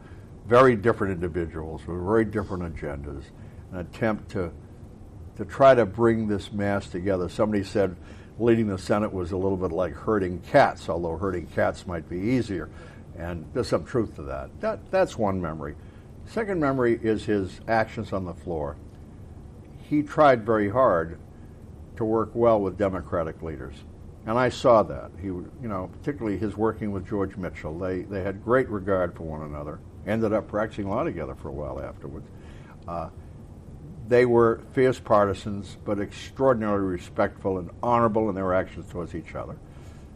very 0.47 0.77
different 0.77 1.15
individuals 1.15 1.85
with 1.85 2.01
very 2.01 2.25
different 2.25 2.77
agendas, 2.77 3.25
an 3.73 3.79
attempt 3.79 4.31
to, 4.31 4.53
to 5.37 5.45
try 5.45 5.75
to 5.75 5.87
bring 5.87 6.29
this 6.29 6.53
mass 6.53 6.89
together. 6.89 7.29
Somebody 7.29 7.63
said 7.65 7.97
leading 8.39 8.67
the 8.67 8.79
Senate 8.79 9.13
was 9.13 9.33
a 9.33 9.37
little 9.37 9.57
bit 9.57 9.73
like 9.73 9.93
herding 9.95 10.41
cats, 10.41 10.89
although 10.89 11.17
herding 11.17 11.47
cats 11.47 11.87
might 11.87 12.09
be 12.09 12.19
easier. 12.19 12.69
And 13.19 13.47
there's 13.55 13.69
some 13.69 13.85
truth 13.85 14.15
to 14.17 14.23
that. 14.23 14.61
that 14.61 14.91
that's 14.91 15.17
one 15.17 15.41
memory. 15.41 15.75
Second 16.27 16.61
memory 16.61 16.99
is 17.03 17.25
his 17.25 17.61
actions 17.69 18.13
on 18.13 18.25
the 18.25 18.35
floor. 18.35 18.77
He 19.89 20.03
tried 20.03 20.45
very 20.45 20.69
hard 20.69 21.19
to 21.97 22.05
work 22.05 22.31
well 22.35 22.61
with 22.61 22.77
Democratic 22.77 23.43
leaders. 23.43 23.75
And 24.27 24.37
I 24.37 24.49
saw 24.49 24.83
that. 24.83 25.13
He, 25.21 25.29
you 25.29 25.53
know, 25.63 25.89
particularly 25.99 26.37
his 26.37 26.57
working 26.57 26.91
with 26.91 27.09
George 27.09 27.37
Mitchell. 27.37 27.79
They, 27.79 28.03
they 28.03 28.23
had 28.23 28.45
great 28.45 28.69
regard 28.69 29.17
for 29.17 29.23
one 29.23 29.43
another. 29.43 29.79
Ended 30.07 30.33
up 30.33 30.49
practicing 30.49 30.89
law 30.89 31.05
together 31.05 31.37
for 31.37 31.49
a 31.49 31.53
while 31.53 31.81
afterwards. 31.81 32.27
Uh, 32.89 33.09
they 34.09 34.27
were 34.27 34.61
fierce 34.73 35.01
partisans, 35.01 35.77
but 35.85 36.01
extraordinarily 36.01 36.85
respectful 36.85 37.59
and 37.59 37.71
honorable 37.83 38.29
in 38.29 38.35
their 38.35 38.55
actions 38.55 38.91
towards 38.91 39.15
each 39.15 39.35
other. 39.35 39.57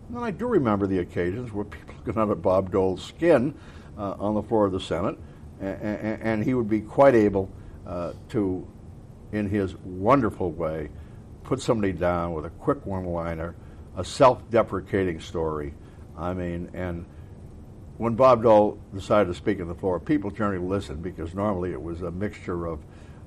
And 0.08 0.18
I 0.18 0.30
do 0.30 0.46
remember 0.46 0.86
the 0.86 0.98
occasions 0.98 1.52
where 1.52 1.64
people 1.66 1.94
got 2.04 2.16
under 2.16 2.34
Bob 2.34 2.70
Dole's 2.70 3.02
skin 3.04 3.54
uh, 3.98 4.14
on 4.18 4.34
the 4.34 4.42
floor 4.42 4.66
of 4.66 4.72
the 4.72 4.80
Senate 4.80 5.18
and, 5.60 6.22
and 6.22 6.44
he 6.44 6.54
would 6.54 6.68
be 6.68 6.80
quite 6.80 7.14
able 7.14 7.50
uh, 7.86 8.12
to, 8.30 8.66
in 9.32 9.48
his 9.48 9.76
wonderful 9.76 10.50
way, 10.50 10.88
put 11.44 11.60
somebody 11.60 11.92
down 11.92 12.32
with 12.32 12.46
a 12.46 12.50
quick 12.50 12.84
one-liner, 12.86 13.54
a 13.96 14.04
self-deprecating 14.04 15.20
story. 15.20 15.74
I 16.16 16.32
mean, 16.32 16.70
and 16.72 17.04
when 17.98 18.14
Bob 18.14 18.42
Dole 18.42 18.78
decided 18.94 19.26
to 19.28 19.34
speak 19.34 19.60
on 19.60 19.68
the 19.68 19.74
floor, 19.74 20.00
people 20.00 20.30
generally 20.30 20.64
listened 20.64 21.02
because 21.02 21.34
normally 21.34 21.72
it 21.72 21.82
was 21.82 22.02
a 22.02 22.10
mixture 22.10 22.66
of, 22.66 22.80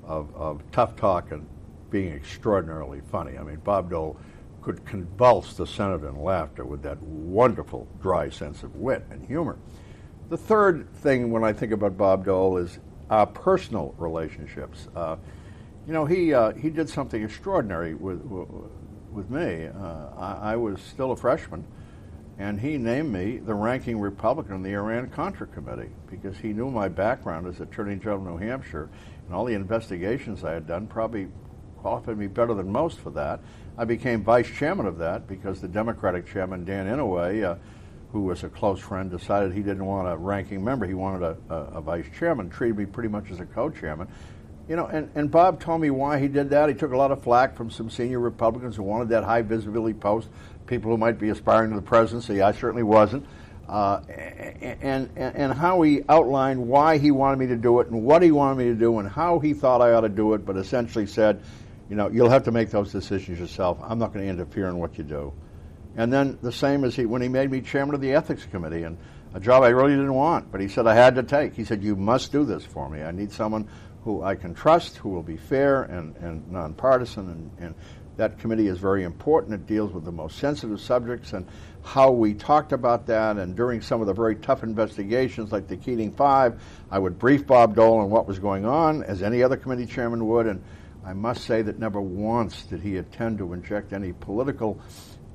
of, 0.06 0.34
of 0.36 0.62
tough 0.72 0.96
talk 0.96 1.32
and 1.32 1.48
being 1.90 2.14
extraordinarily 2.14 3.02
funny. 3.12 3.38
I 3.38 3.44
mean, 3.44 3.58
Bob 3.58 3.90
Dole 3.90 4.18
could 4.62 4.86
convulse 4.86 5.54
the 5.56 5.68
Senate 5.68 6.04
in 6.04 6.22
laughter 6.22 6.66
with 6.66 6.82
that 6.84 7.02
wonderful 7.02 7.88
dry 8.02 8.30
sense 8.30 8.64
of 8.64 8.76
wit 8.76 9.06
and 9.12 9.26
humor. 9.26 9.58
The 10.30 10.38
third 10.38 10.92
thing 10.96 11.32
when 11.32 11.44
I 11.44 11.54
think 11.54 11.72
about 11.72 11.98
Bob 11.98 12.26
Dole 12.26 12.58
is 12.58 12.80
our 13.10 13.28
personal 13.28 13.94
relationships. 13.98 14.88
Uh, 14.96 15.18
you 15.86 15.94
know, 15.94 16.06
he 16.06 16.34
uh, 16.34 16.54
he 16.54 16.70
did 16.70 16.90
something 16.90 17.22
extraordinary 17.22 17.94
with 17.94 18.22
with 19.12 19.30
me. 19.30 19.68
Uh, 19.68 20.08
I, 20.18 20.54
I, 20.54 20.56
was 20.56 20.82
still 20.82 21.12
a 21.12 21.16
freshman, 21.16 21.66
and 22.40 22.60
he 22.60 22.78
named 22.78 23.12
me 23.12 23.38
the 23.38 23.54
ranking 23.54 24.00
Republican 24.00 24.54
on 24.54 24.64
the 24.64 24.74
Iran 24.74 25.10
Contra 25.10 25.46
Committee 25.46 25.92
because 26.10 26.38
he 26.38 26.54
knew 26.54 26.72
my 26.72 26.88
background 26.88 27.48
as 27.48 27.60
Attorney 27.60 27.98
General 27.98 28.18
of 28.18 28.42
New 28.42 28.48
Hampshire 28.48 28.90
and 29.26 29.36
all 29.36 29.46
the 29.46 29.54
investigations 29.54 30.44
I 30.44 30.52
had 30.54 30.68
done. 30.68 30.88
Probably 30.88 31.28
qualified 31.78 32.18
me 32.18 32.28
better 32.28 32.54
than 32.54 32.72
most 32.72 33.00
for 33.00 33.10
that. 33.12 33.40
I 33.78 33.86
became 33.86 34.24
vice 34.24 34.48
chairman 34.48 34.86
of 34.86 34.98
that 35.00 35.28
because 35.28 35.62
the 35.62 35.68
Democratic 35.68 36.28
chairman 36.28 36.64
Dan 36.64 36.86
Inouye 36.88 37.44
uh, 37.44 37.56
who 38.14 38.22
was 38.22 38.44
a 38.44 38.50
close 38.50 38.80
friend, 38.80 39.10
decided 39.10 39.52
he 39.52 39.64
didn't 39.64 39.84
want 39.84 40.08
a 40.08 40.16
ranking 40.16 40.64
member. 40.64 40.86
He 40.86 40.94
wanted 40.94 41.24
a, 41.24 41.54
a, 41.54 41.56
a 41.78 41.82
vice 41.82 42.06
chairman, 42.18 42.48
treated 42.48 42.78
me 42.78 42.86
pretty 42.86 43.10
much 43.10 43.32
as 43.32 43.40
a 43.40 43.46
co-chairman. 43.46 44.08
You 44.70 44.76
know, 44.76 44.86
and, 44.86 45.10
and 45.16 45.32
Bob 45.32 45.60
told 45.60 45.82
me 45.82 45.90
why 45.90 46.20
he 46.20 46.28
did 46.28 46.52
that. 46.52 46.70
He 46.70 46.76
took 46.76 46.94
a 46.94 46.98
lot 46.98 47.12
of 47.12 47.24
flack 47.24 47.58
from 47.58 47.72
some 47.72 47.90
senior 47.90 48.20
Republicans 48.20 48.76
who 48.76 48.84
wanted 48.84 49.10
that 49.10 49.24
high 49.24 49.42
visibility 49.42 49.96
post, 49.96 50.30
people 50.68 50.92
who 50.92 50.98
might 50.98 51.18
be 51.18 51.30
aspiring 51.30 51.72
to 51.72 51.76
the 51.76 51.82
presidency. 51.82 52.44
I 52.44 52.52
certainly 52.52 52.84
wasn't. 52.84 53.26
Uh, 53.68 54.02
and, 54.10 55.10
and, 55.16 55.36
and 55.36 55.54
how 55.54 55.82
he 55.82 56.02
outlined 56.10 56.68
why 56.68 56.98
he 56.98 57.12
wanted 57.12 57.40
me 57.40 57.48
to 57.48 57.56
do 57.56 57.80
it 57.80 57.88
and 57.88 58.04
what 58.04 58.22
he 58.22 58.30
wanted 58.30 58.58
me 58.58 58.66
to 58.66 58.76
do 58.76 59.00
and 59.00 59.08
how 59.08 59.40
he 59.40 59.54
thought 59.54 59.82
I 59.82 59.94
ought 59.94 60.02
to 60.02 60.10
do 60.10 60.34
it, 60.34 60.46
but 60.46 60.58
essentially 60.58 61.06
said, 61.06 61.42
you 61.90 61.96
know, 61.96 62.10
you'll 62.10 62.30
have 62.30 62.44
to 62.44 62.52
make 62.52 62.72
those 62.72 62.92
decisions 62.92 63.40
yourself. 63.40 63.78
I'm 63.82 64.00
not 64.00 64.14
going 64.14 64.26
to 64.26 64.30
interfere 64.30 64.68
in 64.68 64.78
what 64.78 64.98
you 64.98 65.04
do. 65.04 65.34
And 65.96 66.12
then 66.12 66.38
the 66.42 66.52
same 66.52 66.84
as 66.84 66.96
he 66.96 67.06
when 67.06 67.22
he 67.22 67.30
made 67.30 67.52
me 67.52 67.62
chairman 67.62 67.96
of 67.96 68.02
the 68.02 68.14
ethics 68.14 68.46
committee, 68.46 68.84
and 68.84 68.98
a 69.34 69.40
job 69.40 69.64
I 69.64 69.70
really 69.70 69.92
didn't 69.92 70.14
want, 70.14 70.52
but 70.52 70.60
he 70.60 70.68
said 70.68 70.88
I 70.88 70.96
had 70.96 71.16
to 71.16 71.24
take. 71.24 71.54
He 71.54 71.64
said, 71.64 71.84
"You 71.84 71.96
must 71.96 72.32
do 72.32 72.46
this 72.46 72.66
for 72.66 72.90
me. 72.90 73.04
I 73.04 73.12
need 73.12 73.32
someone 73.32 73.68
who 74.04 74.24
I 74.24 74.36
can 74.36 74.54
trust, 74.54 74.98
who 74.98 75.10
will 75.10 75.24
be 75.24 75.38
fair 75.38 75.84
and, 75.84 76.16
and 76.18 76.52
nonpartisan." 76.52 77.30
And, 77.30 77.52
and 77.60 77.76
that 78.18 78.40
committee 78.40 78.68
is 78.68 78.80
very 78.80 79.04
important. 79.04 79.54
It 79.54 79.68
deals 79.68 79.94
with 79.94 80.04
the 80.04 80.12
most 80.12 80.38
sensitive 80.40 80.82
subjects 80.82 81.34
and 81.34 81.48
how 81.84 82.12
we 82.12 82.34
talked 82.34 82.72
about 82.72 83.06
that. 83.08 83.38
And 83.38 83.56
during 83.56 83.82
some 83.82 84.02
of 84.02 84.08
the 84.08 84.14
very 84.14 84.36
tough 84.36 84.64
investigations, 84.64 85.52
like 85.52 85.68
the 85.68 85.78
Keating 85.78 86.12
Five, 86.12 86.62
I 86.90 87.00
would 87.00 87.20
brief 87.20 87.46
Bob 87.46 87.76
Dole 87.76 88.00
on 88.00 88.10
what 88.10 88.28
was 88.28 88.40
going 88.40 88.66
on, 88.66 89.04
as 89.04 89.22
any 89.22 89.44
other 89.44 89.58
committee 89.58 89.86
chairman 89.86 90.28
would. 90.28 90.48
And 90.48 90.64
I 91.06 91.14
must 91.14 91.44
say 91.44 91.62
that 91.62 91.80
never 91.80 92.02
once 92.02 92.64
did 92.64 92.82
he 92.82 92.98
intend 92.98 93.38
to 93.40 93.54
inject 93.54 93.92
any 93.94 94.14
political 94.14 94.80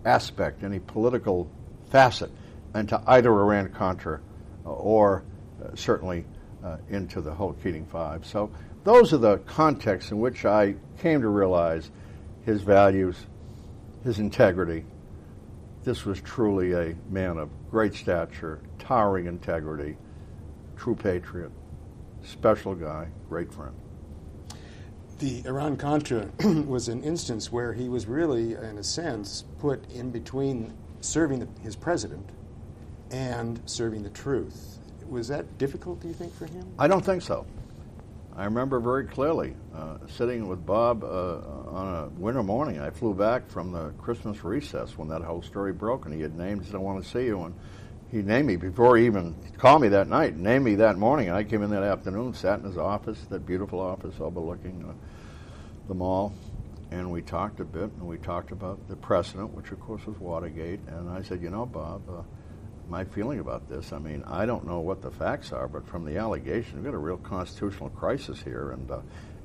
aspect, 0.04 0.64
any 0.64 0.78
political 0.78 1.50
facet 1.90 2.30
into 2.74 3.00
either 3.06 3.30
Iran 3.30 3.68
Contra 3.70 4.20
uh, 4.64 4.70
or 4.70 5.24
uh, 5.62 5.74
certainly 5.74 6.24
uh, 6.64 6.78
into 6.88 7.20
the 7.20 7.32
whole 7.32 7.52
Keating 7.52 7.86
Five. 7.86 8.26
So 8.26 8.50
those 8.84 9.12
are 9.12 9.18
the 9.18 9.38
contexts 9.38 10.10
in 10.10 10.18
which 10.18 10.44
I 10.44 10.74
came 10.98 11.20
to 11.20 11.28
realize 11.28 11.90
his 12.44 12.62
values, 12.62 13.26
his 14.04 14.18
integrity. 14.18 14.84
This 15.84 16.04
was 16.04 16.20
truly 16.20 16.72
a 16.72 16.94
man 17.08 17.38
of 17.38 17.48
great 17.70 17.94
stature, 17.94 18.60
towering 18.78 19.26
integrity, 19.26 19.96
true 20.76 20.94
patriot, 20.94 21.52
special 22.22 22.74
guy, 22.74 23.08
great 23.28 23.52
friend 23.52 23.74
the 25.18 25.42
Iran 25.46 25.76
Contra 25.76 26.28
was 26.66 26.88
an 26.88 27.02
instance 27.02 27.50
where 27.50 27.72
he 27.72 27.88
was 27.88 28.06
really, 28.06 28.54
in 28.54 28.78
a 28.78 28.84
sense, 28.84 29.44
put 29.58 29.90
in 29.90 30.10
between 30.10 30.72
serving 31.00 31.40
the, 31.40 31.48
his 31.60 31.76
president 31.76 32.28
and 33.10 33.60
serving 33.66 34.02
the 34.02 34.10
truth. 34.10 34.78
Was 35.08 35.28
that 35.28 35.58
difficult, 35.58 36.00
do 36.00 36.08
you 36.08 36.14
think, 36.14 36.34
for 36.34 36.46
him? 36.46 36.66
I 36.78 36.86
don't 36.86 37.04
think 37.04 37.22
so. 37.22 37.46
I 38.38 38.44
remember 38.44 38.78
very 38.78 39.04
clearly 39.04 39.56
uh, 39.74 39.96
sitting 40.06 40.46
with 40.46 40.64
Bob 40.64 41.02
uh, 41.02 41.40
on 41.70 42.04
a 42.04 42.08
winter 42.20 42.44
morning. 42.44 42.78
I 42.78 42.90
flew 42.90 43.12
back 43.12 43.50
from 43.50 43.72
the 43.72 43.88
Christmas 43.98 44.44
recess 44.44 44.96
when 44.96 45.08
that 45.08 45.22
whole 45.22 45.42
story 45.42 45.72
broke, 45.72 46.04
and 46.04 46.14
he 46.14 46.20
had 46.20 46.38
named, 46.38 46.64
said, 46.64 46.76
I 46.76 46.78
want 46.78 47.02
to 47.02 47.10
see 47.10 47.24
you. 47.24 47.42
And 47.42 47.54
he 48.12 48.22
named 48.22 48.46
me 48.46 48.54
before 48.54 48.96
he 48.96 49.06
even 49.06 49.34
called 49.56 49.82
me 49.82 49.88
that 49.88 50.06
night. 50.06 50.36
Named 50.36 50.64
me 50.64 50.76
that 50.76 50.96
morning, 50.96 51.26
and 51.26 51.36
I 51.36 51.42
came 51.42 51.64
in 51.64 51.70
that 51.70 51.82
afternoon, 51.82 52.32
sat 52.32 52.60
in 52.60 52.64
his 52.64 52.78
office, 52.78 53.18
that 53.28 53.44
beautiful 53.44 53.80
office 53.80 54.14
overlooking 54.20 54.86
uh, 54.88 54.92
the 55.88 55.94
mall, 55.94 56.32
and 56.92 57.10
we 57.10 57.22
talked 57.22 57.58
a 57.58 57.64
bit, 57.64 57.90
and 57.90 58.06
we 58.06 58.18
talked 58.18 58.52
about 58.52 58.88
the 58.88 58.94
precedent, 58.94 59.52
which 59.52 59.72
of 59.72 59.80
course 59.80 60.06
was 60.06 60.16
Watergate. 60.20 60.78
And 60.86 61.10
I 61.10 61.22
said, 61.22 61.42
you 61.42 61.50
know, 61.50 61.66
Bob, 61.66 62.08
uh, 62.08 62.22
my 62.88 63.04
feeling 63.04 63.40
about 63.40 63.68
this. 63.68 63.92
I 63.92 63.98
mean, 63.98 64.24
I 64.26 64.46
don't 64.46 64.66
know 64.66 64.80
what 64.80 65.02
the 65.02 65.10
facts 65.10 65.52
are, 65.52 65.68
but 65.68 65.86
from 65.86 66.04
the 66.04 66.16
allegations, 66.16 66.74
we've 66.74 66.84
got 66.84 66.94
a 66.94 66.98
real 66.98 67.18
constitutional 67.18 67.90
crisis 67.90 68.42
here, 68.42 68.70
and 68.72 68.90
uh, 68.90 69.00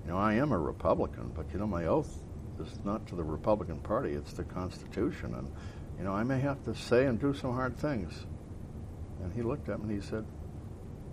you 0.05 0.11
know, 0.11 0.17
I 0.17 0.33
am 0.33 0.51
a 0.51 0.57
Republican, 0.57 1.31
but 1.35 1.45
you 1.53 1.59
know, 1.59 1.67
my 1.67 1.85
oath 1.85 2.23
is 2.59 2.79
not 2.83 3.07
to 3.07 3.15
the 3.15 3.23
Republican 3.23 3.79
Party; 3.79 4.11
it's 4.13 4.33
the 4.33 4.43
Constitution, 4.43 5.35
and 5.35 5.51
you 5.97 6.03
know, 6.03 6.13
I 6.13 6.23
may 6.23 6.39
have 6.39 6.63
to 6.65 6.75
say 6.75 7.05
and 7.05 7.19
do 7.19 7.33
some 7.33 7.53
hard 7.53 7.77
things. 7.77 8.25
And 9.21 9.33
he 9.33 9.41
looked 9.41 9.69
at 9.69 9.79
me 9.79 9.93
and 9.93 10.03
he 10.03 10.09
said, 10.09 10.25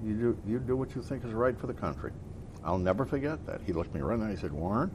you 0.03 0.15
do, 0.15 0.39
you 0.47 0.59
do 0.59 0.77
what 0.77 0.95
you 0.95 1.03
think 1.03 1.25
is 1.25 1.33
right 1.33 1.59
for 1.59 1.67
the 1.67 1.75
country. 1.75 2.13
I'll 2.65 2.79
never 2.79 3.05
forget 3.05 3.47
that. 3.47 3.61
He 3.67 3.73
looked 3.73 3.95
me 3.95 4.01
right 4.01 4.15
in 4.15 4.21
the 4.21 4.27
eye 4.27 4.29
and 4.31 4.39
he 4.39 4.41
said, 4.41 4.53
Warren, 4.53 4.91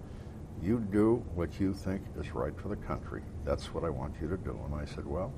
you 0.61 0.79
do 0.79 1.23
what 1.35 1.59
you 1.59 1.73
think 1.73 2.01
is 2.19 2.33
right 2.33 2.57
for 2.59 2.69
the 2.69 2.75
country. 2.75 3.21
That's 3.43 3.73
what 3.73 3.83
I 3.83 3.89
want 3.89 4.15
you 4.21 4.27
to 4.27 4.37
do. 4.37 4.59
And 4.65 4.75
I 4.75 4.85
said, 4.85 5.05
well, 5.05 5.31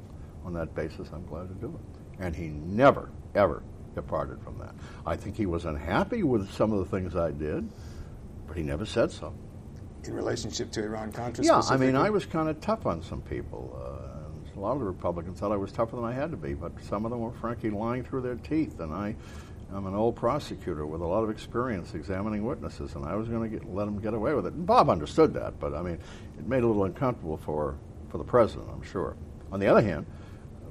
on 0.47 0.53
that 0.53 0.73
basis, 0.73 1.09
I'm 1.13 1.25
glad 1.25 1.49
to 1.49 1.53
do 1.55 1.67
it. 1.67 2.23
And 2.23 2.35
he 2.35 2.47
never, 2.47 3.09
ever 3.35 3.61
departed 3.93 4.41
from 4.41 4.57
that. 4.59 4.73
I 5.05 5.15
think 5.17 5.35
he 5.35 5.45
was 5.45 5.65
unhappy 5.65 6.23
with 6.23 6.49
some 6.53 6.71
of 6.71 6.79
the 6.79 6.85
things 6.85 7.15
I 7.15 7.31
did, 7.31 7.69
but 8.47 8.55
he 8.55 8.63
never 8.63 8.85
said 8.85 9.11
so. 9.11 9.33
In 10.05 10.13
relationship 10.13 10.71
to 10.71 10.83
Iran 10.83 11.11
Contra? 11.11 11.43
Yeah, 11.43 11.61
I 11.69 11.75
mean, 11.75 11.97
I 11.97 12.09
was 12.09 12.25
kind 12.25 12.47
of 12.47 12.61
tough 12.61 12.85
on 12.85 13.03
some 13.03 13.21
people. 13.21 13.77
Uh, 13.77 14.57
a 14.57 14.59
lot 14.59 14.71
of 14.71 14.79
the 14.79 14.85
Republicans 14.85 15.37
thought 15.37 15.51
I 15.51 15.57
was 15.57 15.71
tougher 15.71 15.97
than 15.97 16.05
I 16.05 16.13
had 16.13 16.31
to 16.31 16.37
be, 16.37 16.53
but 16.53 16.71
some 16.81 17.03
of 17.05 17.11
them 17.11 17.19
were 17.19 17.33
frankly 17.33 17.69
lying 17.69 18.03
through 18.03 18.21
their 18.21 18.35
teeth, 18.35 18.79
and 18.79 18.93
I 18.93 19.15
I'm 19.73 19.85
an 19.85 19.95
old 19.95 20.15
prosecutor 20.15 20.85
with 20.85 21.01
a 21.01 21.05
lot 21.05 21.23
of 21.23 21.29
experience 21.29 21.93
examining 21.93 22.45
witnesses, 22.45 22.95
and 22.95 23.05
I 23.05 23.15
was 23.15 23.27
going 23.27 23.59
to 23.59 23.67
let 23.67 23.85
him 23.85 23.99
get 23.99 24.13
away 24.13 24.33
with 24.33 24.45
it. 24.45 24.53
And 24.53 24.65
Bob 24.65 24.89
understood 24.89 25.33
that, 25.33 25.59
but 25.59 25.73
I 25.73 25.81
mean, 25.81 25.99
it 26.39 26.47
made 26.47 26.59
it 26.59 26.63
a 26.63 26.67
little 26.67 26.85
uncomfortable 26.85 27.35
for, 27.35 27.75
for 28.09 28.17
the 28.17 28.23
president, 28.23 28.69
I'm 28.71 28.81
sure. 28.81 29.17
On 29.51 29.59
the 29.59 29.67
other 29.67 29.81
hand, 29.81 30.05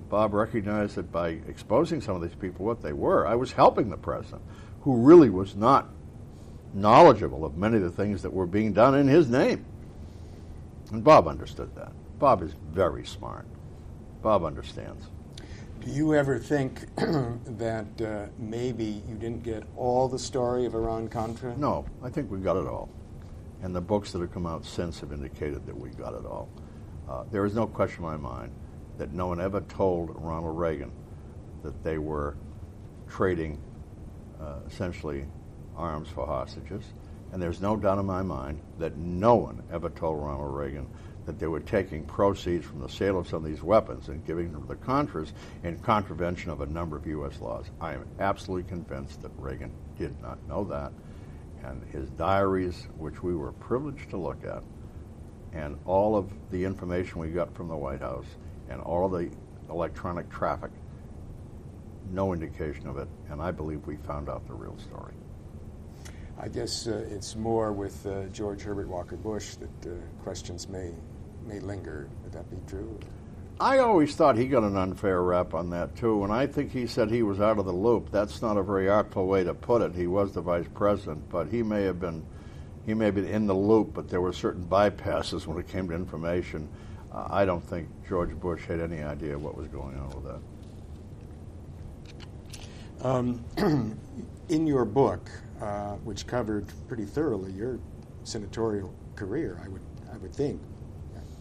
Bob 0.08 0.34
recognized 0.34 0.94
that 0.96 1.10
by 1.10 1.40
exposing 1.48 2.00
some 2.00 2.14
of 2.16 2.22
these 2.22 2.34
people 2.34 2.64
what 2.64 2.82
they 2.82 2.92
were, 2.92 3.26
I 3.26 3.34
was 3.34 3.52
helping 3.52 3.90
the 3.90 3.96
president, 3.96 4.42
who 4.82 4.96
really 4.96 5.30
was 5.30 5.56
not 5.56 5.88
knowledgeable 6.72 7.44
of 7.44 7.56
many 7.56 7.76
of 7.76 7.82
the 7.82 7.90
things 7.90 8.22
that 8.22 8.32
were 8.32 8.46
being 8.46 8.72
done 8.72 8.94
in 8.94 9.08
his 9.08 9.28
name. 9.28 9.64
And 10.92 11.02
Bob 11.02 11.26
understood 11.26 11.74
that. 11.74 11.92
Bob 12.18 12.42
is 12.42 12.54
very 12.70 13.04
smart. 13.04 13.46
Bob 14.22 14.44
understands. 14.44 15.06
Do 15.80 15.90
you 15.90 16.14
ever 16.14 16.38
think 16.38 16.94
that 16.96 18.00
uh, 18.00 18.26
maybe 18.38 19.02
you 19.08 19.16
didn't 19.16 19.42
get 19.42 19.64
all 19.76 20.08
the 20.08 20.18
story 20.18 20.66
of 20.66 20.74
Iran 20.74 21.08
Contra? 21.08 21.56
No, 21.56 21.84
I 22.02 22.10
think 22.10 22.30
we 22.30 22.38
got 22.38 22.56
it 22.56 22.66
all. 22.66 22.88
And 23.62 23.74
the 23.74 23.80
books 23.80 24.12
that 24.12 24.20
have 24.20 24.32
come 24.32 24.46
out 24.46 24.64
since 24.64 25.00
have 25.00 25.12
indicated 25.12 25.66
that 25.66 25.76
we 25.76 25.90
got 25.90 26.14
it 26.14 26.24
all. 26.24 26.48
Uh, 27.08 27.24
there 27.30 27.44
is 27.44 27.54
no 27.54 27.66
question 27.66 28.04
in 28.04 28.10
my 28.10 28.16
mind 28.16 28.52
that 28.98 29.12
no 29.12 29.26
one 29.26 29.40
ever 29.40 29.60
told 29.60 30.10
Ronald 30.14 30.58
Reagan 30.58 30.92
that 31.62 31.82
they 31.82 31.98
were 31.98 32.36
trading 33.08 33.60
uh, 34.40 34.60
essentially 34.66 35.26
arms 35.76 36.08
for 36.08 36.26
hostages. 36.26 36.84
And 37.32 37.42
there's 37.42 37.60
no 37.60 37.76
doubt 37.76 37.98
in 37.98 38.06
my 38.06 38.22
mind 38.22 38.60
that 38.78 38.96
no 38.96 39.34
one 39.34 39.62
ever 39.70 39.90
told 39.90 40.22
Ronald 40.22 40.54
Reagan 40.54 40.88
that 41.26 41.40
they 41.40 41.46
were 41.48 41.60
taking 41.60 42.04
proceeds 42.04 42.64
from 42.64 42.80
the 42.80 42.88
sale 42.88 43.18
of 43.18 43.28
some 43.28 43.44
of 43.44 43.50
these 43.50 43.62
weapons 43.62 44.08
and 44.08 44.24
giving 44.24 44.52
them 44.52 44.62
to 44.62 44.68
the 44.68 44.76
Contras 44.76 45.32
in 45.64 45.76
contravention 45.78 46.50
of 46.52 46.60
a 46.60 46.66
number 46.66 46.96
of 46.96 47.06
U.S. 47.06 47.40
laws. 47.40 47.66
I 47.80 47.94
am 47.94 48.06
absolutely 48.20 48.68
convinced 48.68 49.22
that 49.22 49.32
Reagan 49.36 49.72
did 49.98 50.20
not 50.22 50.38
know 50.46 50.64
that. 50.64 50.92
And 51.64 51.82
his 51.90 52.08
diaries, 52.10 52.86
which 52.96 53.24
we 53.24 53.34
were 53.34 53.52
privileged 53.52 54.10
to 54.10 54.16
look 54.16 54.44
at, 54.44 54.62
and 55.52 55.78
all 55.84 56.16
of 56.16 56.30
the 56.50 56.64
information 56.64 57.20
we 57.20 57.28
got 57.30 57.52
from 57.54 57.68
the 57.68 57.76
White 57.76 58.02
House, 58.02 58.26
and 58.68 58.80
all 58.80 59.08
the 59.08 59.30
electronic 59.70 60.30
traffic, 60.30 60.70
no 62.12 62.32
indication 62.32 62.86
of 62.86 62.98
it. 62.98 63.08
And 63.30 63.40
I 63.40 63.50
believe 63.50 63.86
we 63.86 63.96
found 63.96 64.28
out 64.28 64.46
the 64.46 64.54
real 64.54 64.76
story. 64.78 65.14
I 66.38 66.48
guess 66.48 66.86
uh, 66.86 67.06
it's 67.10 67.34
more 67.34 67.72
with 67.72 68.06
uh, 68.06 68.24
George 68.26 68.62
Herbert 68.62 68.88
Walker 68.88 69.16
Bush 69.16 69.54
that 69.56 69.90
uh, 69.90 69.94
questions 70.22 70.68
may 70.68 70.92
may 71.46 71.60
linger. 71.60 72.08
Would 72.24 72.32
that 72.32 72.50
be 72.50 72.58
true? 72.66 72.98
I 73.58 73.78
always 73.78 74.14
thought 74.14 74.36
he 74.36 74.46
got 74.48 74.64
an 74.64 74.76
unfair 74.76 75.22
rap 75.22 75.54
on 75.54 75.70
that 75.70 75.96
too, 75.96 76.24
and 76.24 76.32
I 76.32 76.46
think 76.46 76.72
he 76.72 76.86
said 76.86 77.10
he 77.10 77.22
was 77.22 77.40
out 77.40 77.58
of 77.58 77.64
the 77.64 77.72
loop. 77.72 78.10
That's 78.10 78.42
not 78.42 78.58
a 78.58 78.62
very 78.62 78.88
artful 78.88 79.26
way 79.26 79.44
to 79.44 79.54
put 79.54 79.80
it. 79.80 79.94
He 79.94 80.06
was 80.06 80.32
the 80.32 80.42
vice 80.42 80.66
president, 80.74 81.26
but 81.30 81.48
he 81.48 81.62
may 81.62 81.84
have 81.84 81.98
been 81.98 82.26
he 82.84 82.94
may 82.94 83.06
have 83.06 83.14
been 83.14 83.26
in 83.26 83.46
the 83.46 83.54
loop, 83.54 83.94
but 83.94 84.08
there 84.08 84.20
were 84.20 84.32
certain 84.32 84.64
bypasses 84.64 85.46
when 85.46 85.58
it 85.58 85.68
came 85.68 85.88
to 85.88 85.94
information. 85.94 86.68
I 87.12 87.44
don't 87.44 87.62
think 87.62 87.88
George 88.08 88.30
Bush 88.38 88.64
had 88.66 88.80
any 88.80 89.02
idea 89.02 89.38
what 89.38 89.56
was 89.56 89.68
going 89.68 89.96
on 89.96 90.10
with 90.10 90.24
that. 93.00 93.06
Um, 93.06 93.44
in 94.48 94.66
your 94.66 94.84
book, 94.84 95.30
uh, 95.60 95.94
which 95.96 96.26
covered 96.26 96.66
pretty 96.88 97.04
thoroughly 97.04 97.52
your 97.52 97.78
senatorial 98.24 98.92
career, 99.14 99.60
I 99.64 99.68
would 99.68 99.82
I 100.12 100.16
would 100.18 100.34
think, 100.34 100.60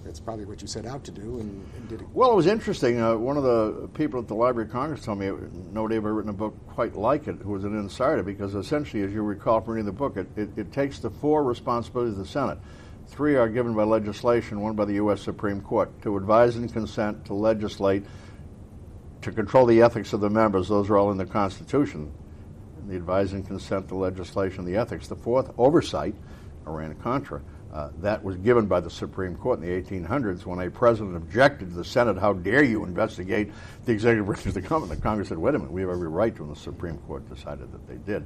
that's 0.06 0.20
probably 0.20 0.46
what 0.46 0.62
you 0.62 0.68
set 0.68 0.86
out 0.86 1.04
to 1.04 1.12
do 1.12 1.40
and, 1.40 1.68
and 1.76 1.90
did 1.90 2.02
it. 2.02 2.08
Well, 2.14 2.32
it 2.32 2.36
was 2.36 2.46
interesting. 2.46 3.02
Uh, 3.02 3.16
one 3.16 3.38
of 3.38 3.44
the 3.44 3.90
people 3.96 4.20
at 4.20 4.28
the 4.28 4.36
Library 4.36 4.68
of 4.68 4.72
Congress 4.72 5.04
told 5.04 5.18
me 5.18 5.32
nobody 5.74 5.96
ever 5.96 6.14
written 6.14 6.30
a 6.30 6.34
book 6.34 6.56
quite 6.68 6.96
like 6.96 7.28
it 7.28 7.38
who 7.42 7.52
was 7.52 7.64
an 7.64 7.76
insider 7.76 8.22
because 8.22 8.54
essentially, 8.54 9.02
as 9.02 9.12
you 9.12 9.24
recall 9.24 9.62
from 9.62 9.74
reading 9.74 9.88
the 9.88 9.92
book, 9.92 10.16
it, 10.16 10.28
it, 10.36 10.50
it 10.56 10.72
takes 10.72 11.00
the 11.00 11.10
four 11.10 11.44
responsibilities 11.44 12.14
of 12.14 12.20
the 12.20 12.32
Senate. 12.32 12.60
Three 13.08 13.36
are 13.36 13.48
given 13.48 13.74
by 13.74 13.84
legislation, 13.84 14.60
one 14.62 14.76
by 14.76 14.86
the 14.86 14.96
U.S. 14.96 15.22
Supreme 15.22 15.62
Court, 15.62 16.02
to 16.02 16.18
advise 16.18 16.56
and 16.56 16.72
consent, 16.72 17.26
to 17.26 17.34
legislate, 17.34 18.04
to 19.22 19.32
control 19.32 19.66
the 19.66 19.82
ethics 19.82 20.14
of 20.14 20.22
the 20.22 20.30
members. 20.30 20.68
Those 20.68 20.90
are 20.90 20.98
all 20.98 21.12
in 21.12 21.18
the 21.18 21.26
Constitution. 21.26 22.12
The 22.88 22.96
advise 22.96 23.34
and 23.34 23.46
consent, 23.46 23.88
the 23.88 23.96
legislation, 23.96 24.66
the 24.66 24.76
ethics. 24.76 25.08
The 25.08 25.16
fourth, 25.16 25.52
oversight, 25.58 26.16
Iran 26.68 26.96
Contra. 26.96 27.42
Uh, 27.74 27.90
that 28.00 28.24
was 28.24 28.38
given 28.38 28.68
by 28.68 28.80
the 28.80 28.90
Supreme 28.90 29.36
Court 29.36 29.62
in 29.62 29.66
the 29.68 29.82
1800s 29.82 30.46
when 30.46 30.66
a 30.66 30.72
president 30.72 31.18
objected 31.18 31.70
to 31.72 31.76
the 31.76 31.84
Senate, 31.84 32.18
how 32.18 32.32
dare 32.32 32.64
you 32.64 32.86
investigate 32.86 33.52
the 33.84 33.92
executive 33.92 34.26
branch 34.26 34.46
of 34.46 34.54
the 34.54 34.62
government? 34.62 34.98
The 34.98 35.04
Congress 35.04 35.28
said, 35.28 35.38
wait 35.38 35.56
a 35.56 35.60
minute, 35.60 35.74
we 35.74 35.82
have 35.82 35.90
every 35.90 36.08
right 36.08 36.34
to, 36.38 36.44
and 36.44 36.56
the 36.56 36.60
Supreme 36.60 36.98
Court 37.00 37.28
decided 37.28 37.72
that 37.74 37.86
they 37.86 37.98
did. 38.10 38.26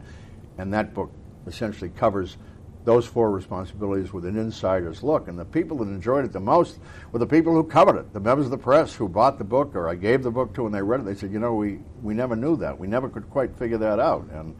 And 0.59 0.71
that 0.73 0.93
book 0.93 1.11
essentially 1.47 1.89
covers 1.89 2.37
those 2.85 3.05
four 3.05 3.31
responsibilities 3.31 4.13
with 4.13 4.25
an 4.25 4.37
insider's 4.37 5.03
look. 5.03 5.27
And 5.27 5.37
the 5.37 5.45
people 5.45 5.77
that 5.79 5.85
enjoyed 5.85 6.25
it 6.25 6.31
the 6.31 6.39
most 6.39 6.79
were 7.11 7.19
the 7.19 7.27
people 7.27 7.53
who 7.53 7.63
covered 7.63 7.97
it, 7.97 8.13
the 8.13 8.19
members 8.19 8.45
of 8.45 8.51
the 8.51 8.57
press 8.57 8.95
who 8.95 9.07
bought 9.09 9.37
the 9.37 9.43
book 9.43 9.75
or 9.75 9.89
I 9.89 9.95
gave 9.95 10.23
the 10.23 10.31
book 10.31 10.53
to 10.55 10.65
and 10.65 10.73
they 10.73 10.81
read 10.81 11.01
it. 11.01 11.05
They 11.05 11.15
said, 11.15 11.31
you 11.31 11.39
know, 11.39 11.53
we, 11.53 11.79
we 12.01 12.13
never 12.13 12.35
knew 12.35 12.55
that. 12.57 12.79
We 12.79 12.87
never 12.87 13.09
could 13.09 13.29
quite 13.29 13.55
figure 13.57 13.77
that 13.77 13.99
out. 13.99 14.27
And, 14.31 14.55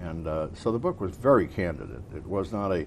and 0.00 0.26
uh, 0.26 0.48
so 0.54 0.70
the 0.70 0.78
book 0.78 1.00
was 1.00 1.16
very 1.16 1.46
candid. 1.48 1.90
It, 1.90 2.18
it 2.18 2.26
was 2.26 2.52
not 2.52 2.70
a 2.72 2.86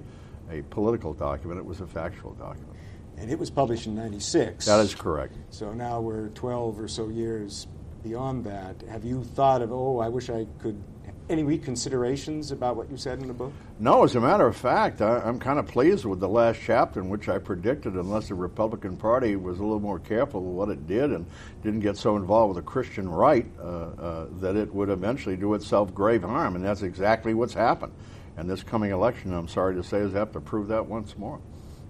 a 0.50 0.62
political 0.64 1.14
document, 1.14 1.60
it 1.60 1.66
was 1.66 1.82
a 1.82 1.88
factual 1.88 2.34
document. 2.34 2.76
And 3.18 3.32
it 3.32 3.40
was 3.40 3.50
published 3.50 3.88
in 3.88 3.96
96. 3.96 4.66
That 4.66 4.80
is 4.80 4.94
correct. 4.94 5.36
So 5.50 5.74
now 5.74 6.00
we're 6.00 6.30
12 6.30 6.80
or 6.80 6.88
so 6.88 7.10
years 7.10 7.68
beyond 8.04 8.46
that. 8.46 8.84
Have 8.90 9.04
you 9.04 9.24
thought 9.24 9.62
of, 9.62 9.72
oh, 9.72 10.00
I 10.00 10.08
wish 10.08 10.30
I 10.30 10.46
could, 10.60 10.82
any 11.30 11.44
reconsiderations 11.44 12.52
about 12.52 12.76
what 12.76 12.90
you 12.90 12.98
said 12.98 13.20
in 13.20 13.28
the 13.28 13.34
book? 13.34 13.52
No, 13.80 14.04
as 14.04 14.16
a 14.16 14.22
matter 14.22 14.48
of 14.48 14.56
fact, 14.56 15.02
I, 15.02 15.28
am 15.28 15.40
kind 15.40 15.60
of 15.60 15.68
pleased 15.68 16.06
with 16.06 16.20
the 16.20 16.30
last 16.30 16.60
chapter 16.64 17.00
in 17.00 17.10
which 17.10 17.28
I 17.28 17.38
predicted, 17.38 17.94
unless 17.94 18.30
the 18.30 18.36
Republican 18.36 18.98
Party 18.98 19.36
was 19.36 19.60
a 19.60 19.64
little 19.64 19.80
more 19.80 20.00
careful 20.00 20.42
with 20.42 20.56
what 20.56 20.70
it 20.70 20.88
did 20.88 21.12
and 21.12 21.26
didn't 21.64 21.82
get 21.82 21.98
so 21.98 22.16
involved 22.16 22.56
with 22.56 22.64
the 22.64 22.70
Christian 22.70 23.10
right, 23.10 23.46
uh, 23.60 23.64
uh, 23.64 24.28
that 24.40 24.56
it 24.56 24.74
would 24.74 24.90
eventually 24.90 25.36
do 25.36 25.54
itself 25.54 25.94
grave 25.94 26.24
harm. 26.24 26.56
And 26.56 26.64
that's 26.64 26.82
exactly 26.82 27.34
what's 27.34 27.54
happened. 27.54 27.94
And 28.38 28.50
this 28.50 28.64
coming 28.64 28.92
election, 28.92 29.34
I'm 29.34 29.48
sorry 29.48 29.76
to 29.76 29.84
say, 29.84 29.98
is 29.98 30.14
have 30.14 30.32
to 30.34 30.40
prove 30.40 30.68
that 30.70 30.86
once 30.86 31.18
more. 31.18 31.40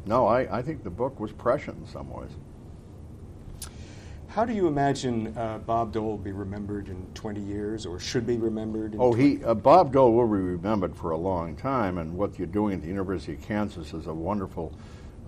No, 0.06 0.26
I, 0.26 0.60
I 0.60 0.62
think 0.62 0.84
the 0.84 0.90
book 0.90 1.20
was 1.20 1.32
prescient 1.32 1.78
in 1.78 1.88
some 1.88 2.10
ways. 2.10 2.32
How 4.38 4.46
do 4.46 4.54
you 4.54 4.68
imagine 4.68 5.36
uh, 5.36 5.58
Bob 5.58 5.94
Dole 5.94 6.10
will 6.10 6.18
be 6.20 6.32
remembered 6.32 6.90
in 6.90 7.08
20 7.16 7.42
years, 7.42 7.88
or 7.88 8.00
should 8.00 8.28
be 8.28 8.38
remembered? 8.38 8.96
oh, 9.00 9.12
he 9.12 9.44
uh, 9.44 9.56
Bob 9.56 9.92
Dole 9.92 10.14
will 10.14 10.28
be 10.28 10.38
remembered 10.38 10.96
for 10.96 11.10
a 11.10 11.18
long 11.18 11.56
time, 11.56 11.98
and 11.98 12.14
what 12.14 12.38
you're 12.38 12.46
doing 12.46 12.76
at 12.76 12.82
the 12.84 12.88
University 12.88 13.34
of 13.34 13.42
Kansas 13.42 13.96
is 13.96 14.06
a 14.06 14.14
wonderful 14.14 14.78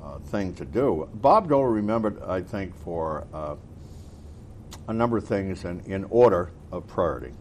uh, 0.03 0.19
thing 0.19 0.53
to 0.53 0.63
do. 0.63 1.09
Bob 1.15 1.49
Dole 1.49 1.63
remembered, 1.63 2.21
I 2.21 2.43
think, 2.43 2.75
for 2.83 3.25
uh, 3.33 3.55
a 4.87 4.93
number 4.93 5.17
of 5.17 5.27
things 5.27 5.65
in, 5.65 5.79
in 5.87 6.03
order 6.11 6.51
of 6.71 6.85
priority. 6.85 7.33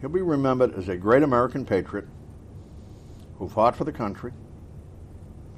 He'll 0.00 0.08
be 0.08 0.22
remembered 0.22 0.72
as 0.72 0.88
a 0.88 0.96
great 0.96 1.22
American 1.22 1.66
patriot 1.66 2.08
who 3.36 3.46
fought 3.46 3.76
for 3.76 3.84
the 3.84 3.92
country, 3.92 4.32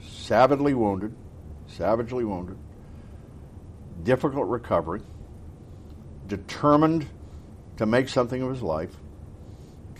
savagely 0.04 0.74
wounded, 0.74 1.14
savagely 1.68 2.24
wounded, 2.24 2.58
difficult 4.02 4.48
recovery, 4.48 5.02
determined 6.26 7.06
to 7.76 7.86
make 7.86 8.08
something 8.08 8.42
of 8.42 8.50
his 8.50 8.62
life, 8.62 8.94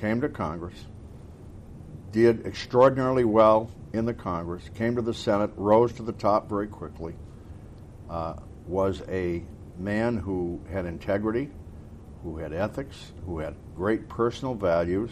came 0.00 0.20
to 0.20 0.28
Congress, 0.28 0.86
did 2.10 2.46
extraordinarily 2.46 3.24
well 3.24 3.70
in 3.92 4.04
the 4.04 4.14
Congress, 4.14 4.68
came 4.74 4.96
to 4.96 5.02
the 5.02 5.14
Senate, 5.14 5.50
rose 5.56 5.92
to 5.94 6.02
the 6.02 6.12
top 6.12 6.48
very 6.48 6.66
quickly, 6.66 7.14
uh, 8.10 8.34
was 8.66 9.02
a 9.08 9.42
man 9.78 10.16
who 10.16 10.60
had 10.70 10.86
integrity, 10.86 11.50
who 12.22 12.38
had 12.38 12.52
ethics, 12.52 13.12
who 13.26 13.38
had 13.38 13.54
great 13.74 14.08
personal 14.08 14.54
values, 14.54 15.10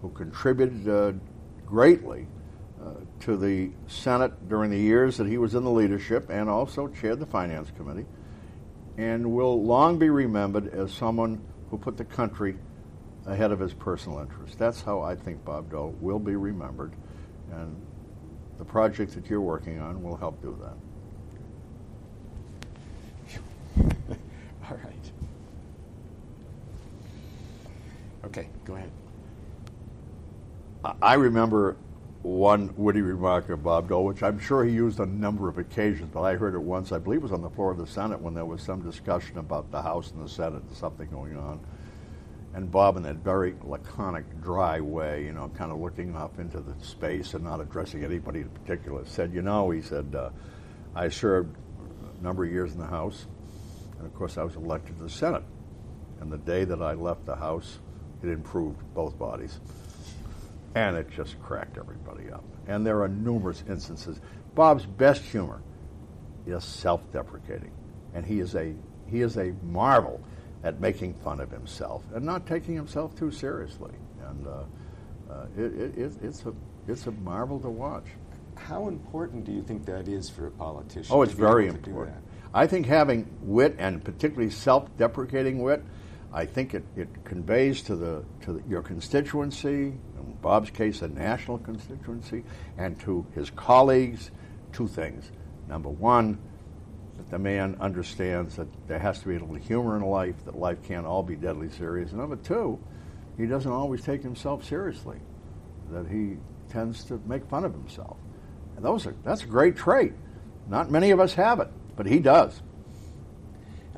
who 0.00 0.10
contributed 0.10 0.88
uh, 0.88 1.12
greatly 1.66 2.26
Uh, 2.88 2.92
to 3.20 3.36
the 3.36 3.70
Senate 3.86 4.48
during 4.48 4.70
the 4.70 4.78
years 4.78 5.16
that 5.16 5.26
he 5.26 5.36
was 5.36 5.54
in 5.54 5.64
the 5.64 5.70
leadership 5.70 6.30
and 6.30 6.48
also 6.48 6.88
chaired 6.88 7.18
the 7.18 7.26
Finance 7.26 7.70
Committee, 7.76 8.06
and 8.96 9.30
will 9.32 9.62
long 9.62 9.98
be 9.98 10.08
remembered 10.08 10.72
as 10.72 10.92
someone 10.92 11.40
who 11.70 11.76
put 11.76 11.96
the 11.96 12.04
country 12.04 12.56
ahead 13.26 13.50
of 13.50 13.58
his 13.58 13.74
personal 13.74 14.20
interests. 14.20 14.56
That's 14.56 14.80
how 14.80 15.02
I 15.02 15.16
think 15.16 15.44
Bob 15.44 15.70
Dole 15.70 15.94
will 16.00 16.20
be 16.20 16.36
remembered, 16.36 16.92
and 17.52 17.76
the 18.56 18.64
project 18.64 19.12
that 19.14 19.28
you're 19.28 19.40
working 19.40 19.80
on 19.80 20.02
will 20.02 20.16
help 20.16 20.40
do 20.40 20.56
that. 20.62 20.76
All 24.70 24.76
right. 24.76 25.12
Okay, 28.24 28.48
go 28.64 28.76
ahead. 28.76 28.90
I 31.02 31.14
remember 31.14 31.76
one 32.22 32.74
witty 32.76 33.00
remark 33.00 33.48
of 33.48 33.62
Bob 33.62 33.88
Dole, 33.88 34.04
which 34.04 34.22
I'm 34.22 34.38
sure 34.38 34.64
he 34.64 34.72
used 34.72 34.98
on 34.98 35.08
a 35.08 35.12
number 35.12 35.48
of 35.48 35.58
occasions, 35.58 36.10
but 36.12 36.22
I 36.22 36.34
heard 36.34 36.54
it 36.54 36.60
once, 36.60 36.90
I 36.90 36.98
believe 36.98 37.20
it 37.20 37.22
was 37.22 37.32
on 37.32 37.42
the 37.42 37.50
floor 37.50 37.70
of 37.70 37.78
the 37.78 37.86
Senate 37.86 38.20
when 38.20 38.34
there 38.34 38.44
was 38.44 38.60
some 38.60 38.80
discussion 38.82 39.38
about 39.38 39.70
the 39.70 39.80
House 39.80 40.10
and 40.10 40.24
the 40.24 40.28
Senate 40.28 40.62
and 40.62 40.76
something 40.76 41.08
going 41.10 41.36
on. 41.36 41.60
And 42.54 42.70
Bob, 42.70 42.96
in 42.96 43.04
that 43.04 43.16
very 43.16 43.54
laconic, 43.62 44.24
dry 44.42 44.80
way, 44.80 45.24
you 45.24 45.32
know, 45.32 45.48
kind 45.56 45.70
of 45.70 45.78
looking 45.78 46.16
off 46.16 46.38
into 46.38 46.60
the 46.60 46.74
space 46.84 47.34
and 47.34 47.44
not 47.44 47.60
addressing 47.60 48.02
anybody 48.02 48.40
in 48.40 48.48
particular, 48.48 49.04
said, 49.04 49.32
You 49.32 49.42
know, 49.42 49.70
he 49.70 49.80
said, 49.80 50.14
uh, 50.14 50.30
I 50.94 51.10
served 51.10 51.54
a 52.18 52.22
number 52.22 52.44
of 52.44 52.50
years 52.50 52.72
in 52.72 52.78
the 52.78 52.86
House, 52.86 53.26
and 53.98 54.06
of 54.06 54.14
course 54.14 54.38
I 54.38 54.42
was 54.42 54.56
elected 54.56 54.96
to 54.96 55.04
the 55.04 55.10
Senate. 55.10 55.44
And 56.20 56.32
the 56.32 56.38
day 56.38 56.64
that 56.64 56.82
I 56.82 56.94
left 56.94 57.26
the 57.26 57.36
House, 57.36 57.78
it 58.24 58.28
improved 58.28 58.82
both 58.92 59.16
bodies. 59.18 59.60
And 60.74 60.96
it 60.96 61.10
just 61.10 61.40
cracked 61.42 61.78
everybody 61.78 62.30
up. 62.30 62.44
And 62.66 62.86
there 62.86 63.02
are 63.02 63.08
numerous 63.08 63.64
instances. 63.68 64.20
Bob's 64.54 64.86
best 64.86 65.22
humor 65.22 65.62
is 66.46 66.64
self-deprecating, 66.64 67.72
and 68.14 68.24
he 68.24 68.40
is 68.40 68.54
a 68.54 68.74
he 69.06 69.22
is 69.22 69.36
a 69.36 69.54
marvel 69.62 70.20
at 70.64 70.80
making 70.80 71.14
fun 71.14 71.40
of 71.40 71.50
himself 71.50 72.04
and 72.14 72.24
not 72.24 72.46
taking 72.46 72.74
himself 72.74 73.14
too 73.16 73.30
seriously. 73.30 73.92
And 74.28 74.46
uh, 74.46 74.50
uh, 75.30 75.46
it, 75.56 75.72
it, 75.74 75.98
it, 75.98 76.12
it's 76.22 76.44
a 76.44 76.52
it's 76.86 77.06
a 77.06 77.12
marvel 77.12 77.60
to 77.60 77.70
watch. 77.70 78.06
How 78.56 78.88
important 78.88 79.44
do 79.44 79.52
you 79.52 79.62
think 79.62 79.86
that 79.86 80.08
is 80.08 80.28
for 80.28 80.48
a 80.48 80.50
politician? 80.50 81.06
Oh, 81.10 81.22
it's 81.22 81.32
very 81.32 81.66
able 81.66 81.76
to 81.76 81.82
do 81.82 81.90
important. 81.90 82.16
I 82.52 82.66
think 82.66 82.86
having 82.86 83.28
wit 83.42 83.76
and 83.78 84.02
particularly 84.02 84.50
self-deprecating 84.50 85.60
wit, 85.60 85.84
I 86.32 86.46
think 86.46 86.74
it, 86.74 86.84
it 86.96 87.08
conveys 87.24 87.82
to 87.82 87.94
the 87.94 88.24
to 88.42 88.54
the, 88.54 88.62
your 88.68 88.82
constituency, 88.82 89.94
Bob's 90.40 90.70
case, 90.70 91.02
a 91.02 91.08
national 91.08 91.58
constituency, 91.58 92.44
and 92.76 92.98
to 93.00 93.26
his 93.34 93.50
colleagues, 93.50 94.30
two 94.72 94.88
things. 94.88 95.30
Number 95.68 95.88
one, 95.88 96.38
that 97.16 97.30
the 97.30 97.38
man 97.38 97.76
understands 97.80 98.56
that 98.56 98.68
there 98.86 98.98
has 98.98 99.20
to 99.20 99.28
be 99.28 99.36
a 99.36 99.40
little 99.40 99.56
humor 99.56 99.96
in 99.96 100.02
life, 100.02 100.36
that 100.44 100.56
life 100.56 100.78
can't 100.86 101.06
all 101.06 101.22
be 101.22 101.36
deadly 101.36 101.68
serious. 101.70 102.10
And 102.10 102.20
number 102.20 102.36
two, 102.36 102.78
he 103.36 103.46
doesn't 103.46 103.70
always 103.70 104.02
take 104.02 104.22
himself 104.22 104.64
seriously, 104.64 105.18
that 105.90 106.06
he 106.06 106.36
tends 106.70 107.04
to 107.04 107.20
make 107.26 107.44
fun 107.46 107.64
of 107.64 107.72
himself. 107.72 108.16
And 108.76 108.84
those 108.84 109.06
are, 109.06 109.14
that's 109.24 109.42
a 109.42 109.46
great 109.46 109.76
trait. 109.76 110.12
Not 110.68 110.90
many 110.90 111.10
of 111.10 111.18
us 111.18 111.34
have 111.34 111.60
it, 111.60 111.68
but 111.96 112.06
he 112.06 112.20
does. 112.20 112.62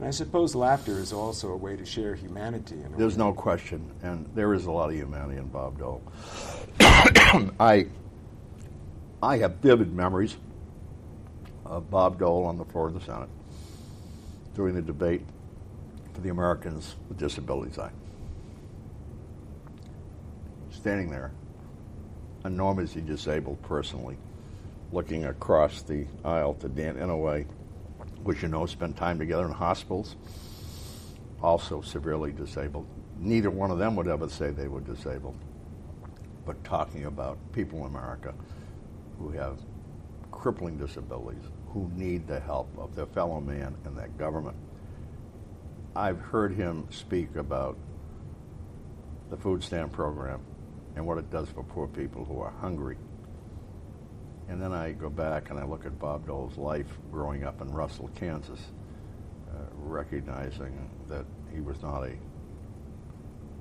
And 0.00 0.08
I 0.08 0.12
suppose 0.12 0.54
laughter 0.54 0.98
is 0.98 1.12
also 1.12 1.50
a 1.50 1.56
way 1.56 1.76
to 1.76 1.84
share 1.84 2.14
humanity. 2.14 2.76
In 2.76 2.96
There's 2.96 3.18
no 3.18 3.34
question, 3.34 3.92
and 4.02 4.26
there 4.34 4.54
is 4.54 4.64
a 4.64 4.70
lot 4.70 4.88
of 4.88 4.96
humanity 4.96 5.38
in 5.38 5.48
Bob 5.48 5.78
Dole. 5.78 6.02
I, 6.80 7.86
I 9.22 9.36
have 9.36 9.56
vivid 9.56 9.92
memories 9.92 10.38
of 11.66 11.90
Bob 11.90 12.18
Dole 12.18 12.46
on 12.46 12.56
the 12.56 12.64
floor 12.64 12.88
of 12.88 12.94
the 12.94 13.02
Senate 13.02 13.28
during 14.54 14.74
the 14.74 14.80
debate 14.80 15.20
for 16.14 16.22
the 16.22 16.30
Americans 16.30 16.96
with 17.10 17.18
Disabilities 17.18 17.78
Act. 17.78 17.94
Standing 20.70 21.10
there, 21.10 21.30
enormously 22.46 23.02
disabled 23.02 23.60
personally, 23.60 24.16
looking 24.92 25.26
across 25.26 25.82
the 25.82 26.06
aisle 26.24 26.54
to 26.54 26.70
Dan 26.70 26.96
Inouye, 26.96 27.44
which 28.22 28.42
you 28.42 28.48
know 28.48 28.66
spent 28.66 28.96
time 28.96 29.18
together 29.18 29.44
in 29.44 29.52
hospitals, 29.52 30.16
also 31.42 31.80
severely 31.80 32.32
disabled. 32.32 32.86
Neither 33.18 33.50
one 33.50 33.70
of 33.70 33.78
them 33.78 33.96
would 33.96 34.08
ever 34.08 34.28
say 34.28 34.50
they 34.50 34.68
were 34.68 34.80
disabled, 34.80 35.36
but 36.44 36.62
talking 36.64 37.06
about 37.06 37.38
people 37.52 37.80
in 37.80 37.86
America 37.86 38.34
who 39.18 39.30
have 39.30 39.58
crippling 40.30 40.78
disabilities, 40.78 41.42
who 41.68 41.90
need 41.94 42.26
the 42.26 42.40
help 42.40 42.68
of 42.78 42.94
their 42.94 43.06
fellow 43.06 43.40
man 43.40 43.76
and 43.84 43.96
their 43.96 44.08
government. 44.08 44.56
I've 45.94 46.20
heard 46.20 46.54
him 46.54 46.86
speak 46.90 47.36
about 47.36 47.76
the 49.28 49.36
food 49.36 49.62
stamp 49.62 49.92
program 49.92 50.40
and 50.96 51.06
what 51.06 51.18
it 51.18 51.30
does 51.30 51.48
for 51.48 51.62
poor 51.62 51.86
people 51.86 52.24
who 52.24 52.40
are 52.40 52.52
hungry. 52.60 52.96
And 54.50 54.60
then 54.60 54.72
I 54.72 54.90
go 54.90 55.08
back 55.08 55.50
and 55.50 55.60
I 55.60 55.64
look 55.64 55.86
at 55.86 55.96
Bob 56.00 56.26
Dole's 56.26 56.58
life 56.58 56.98
growing 57.12 57.44
up 57.44 57.60
in 57.60 57.70
Russell, 57.70 58.10
Kansas, 58.16 58.58
uh, 59.48 59.60
recognizing 59.76 60.90
that 61.08 61.24
he 61.54 61.60
was 61.60 61.80
not 61.82 62.02
a 62.02 62.16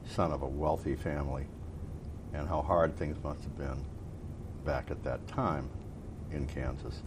son 0.07 0.31
of 0.31 0.41
a 0.41 0.47
wealthy 0.47 0.95
family 0.95 1.45
and 2.33 2.47
how 2.47 2.63
hard 2.63 2.97
things 2.97 3.23
must 3.23 3.43
have 3.43 3.55
been 3.55 3.85
back 4.65 4.89
at 4.89 5.03
that 5.03 5.27
time 5.27 5.69
in 6.31 6.47
Kansas. 6.47 7.03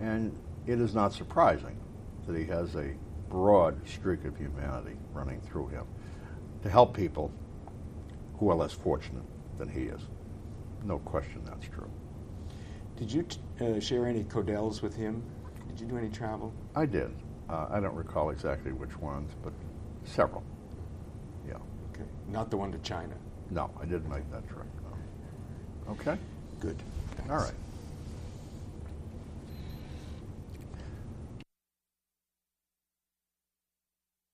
And 0.00 0.34
it 0.66 0.80
is 0.80 0.94
not 0.94 1.12
surprising 1.12 1.78
that 2.26 2.38
he 2.38 2.46
has 2.46 2.74
a 2.74 2.94
broad 3.28 3.86
streak 3.86 4.24
of 4.24 4.34
humanity 4.38 4.96
running 5.12 5.42
through 5.42 5.68
him 5.68 5.84
to 6.62 6.70
help 6.70 6.96
people 6.96 7.30
who 8.38 8.48
are 8.48 8.56
less 8.56 8.72
fortunate 8.72 9.24
than 9.58 9.68
he 9.68 9.82
is. 9.82 10.00
No 10.82 10.98
question 11.00 11.42
that's 11.44 11.66
true. 11.68 11.90
Did 12.98 13.12
you 13.12 13.22
t- 13.22 13.38
uh, 13.60 13.78
share 13.78 14.06
any 14.06 14.24
Codels 14.24 14.82
with 14.82 14.96
him? 14.96 15.22
Did 15.68 15.80
you 15.80 15.86
do 15.86 15.96
any 15.96 16.08
travel? 16.08 16.52
I 16.74 16.84
did. 16.84 17.12
Uh, 17.48 17.68
I 17.70 17.78
don't 17.78 17.94
recall 17.94 18.30
exactly 18.30 18.72
which 18.72 19.00
ones, 19.00 19.30
but 19.42 19.52
several. 20.04 20.42
Yeah. 21.46 21.54
Okay, 21.94 22.08
not 22.26 22.50
the 22.50 22.56
one 22.56 22.72
to 22.72 22.78
China. 22.78 23.14
No, 23.50 23.70
I 23.80 23.84
didn't 23.84 24.10
make 24.10 24.28
that 24.32 24.46
trip. 24.48 24.66
No. 24.82 25.92
Okay. 25.92 26.18
Good. 26.58 26.82
All 27.30 27.36
right. 27.36 27.54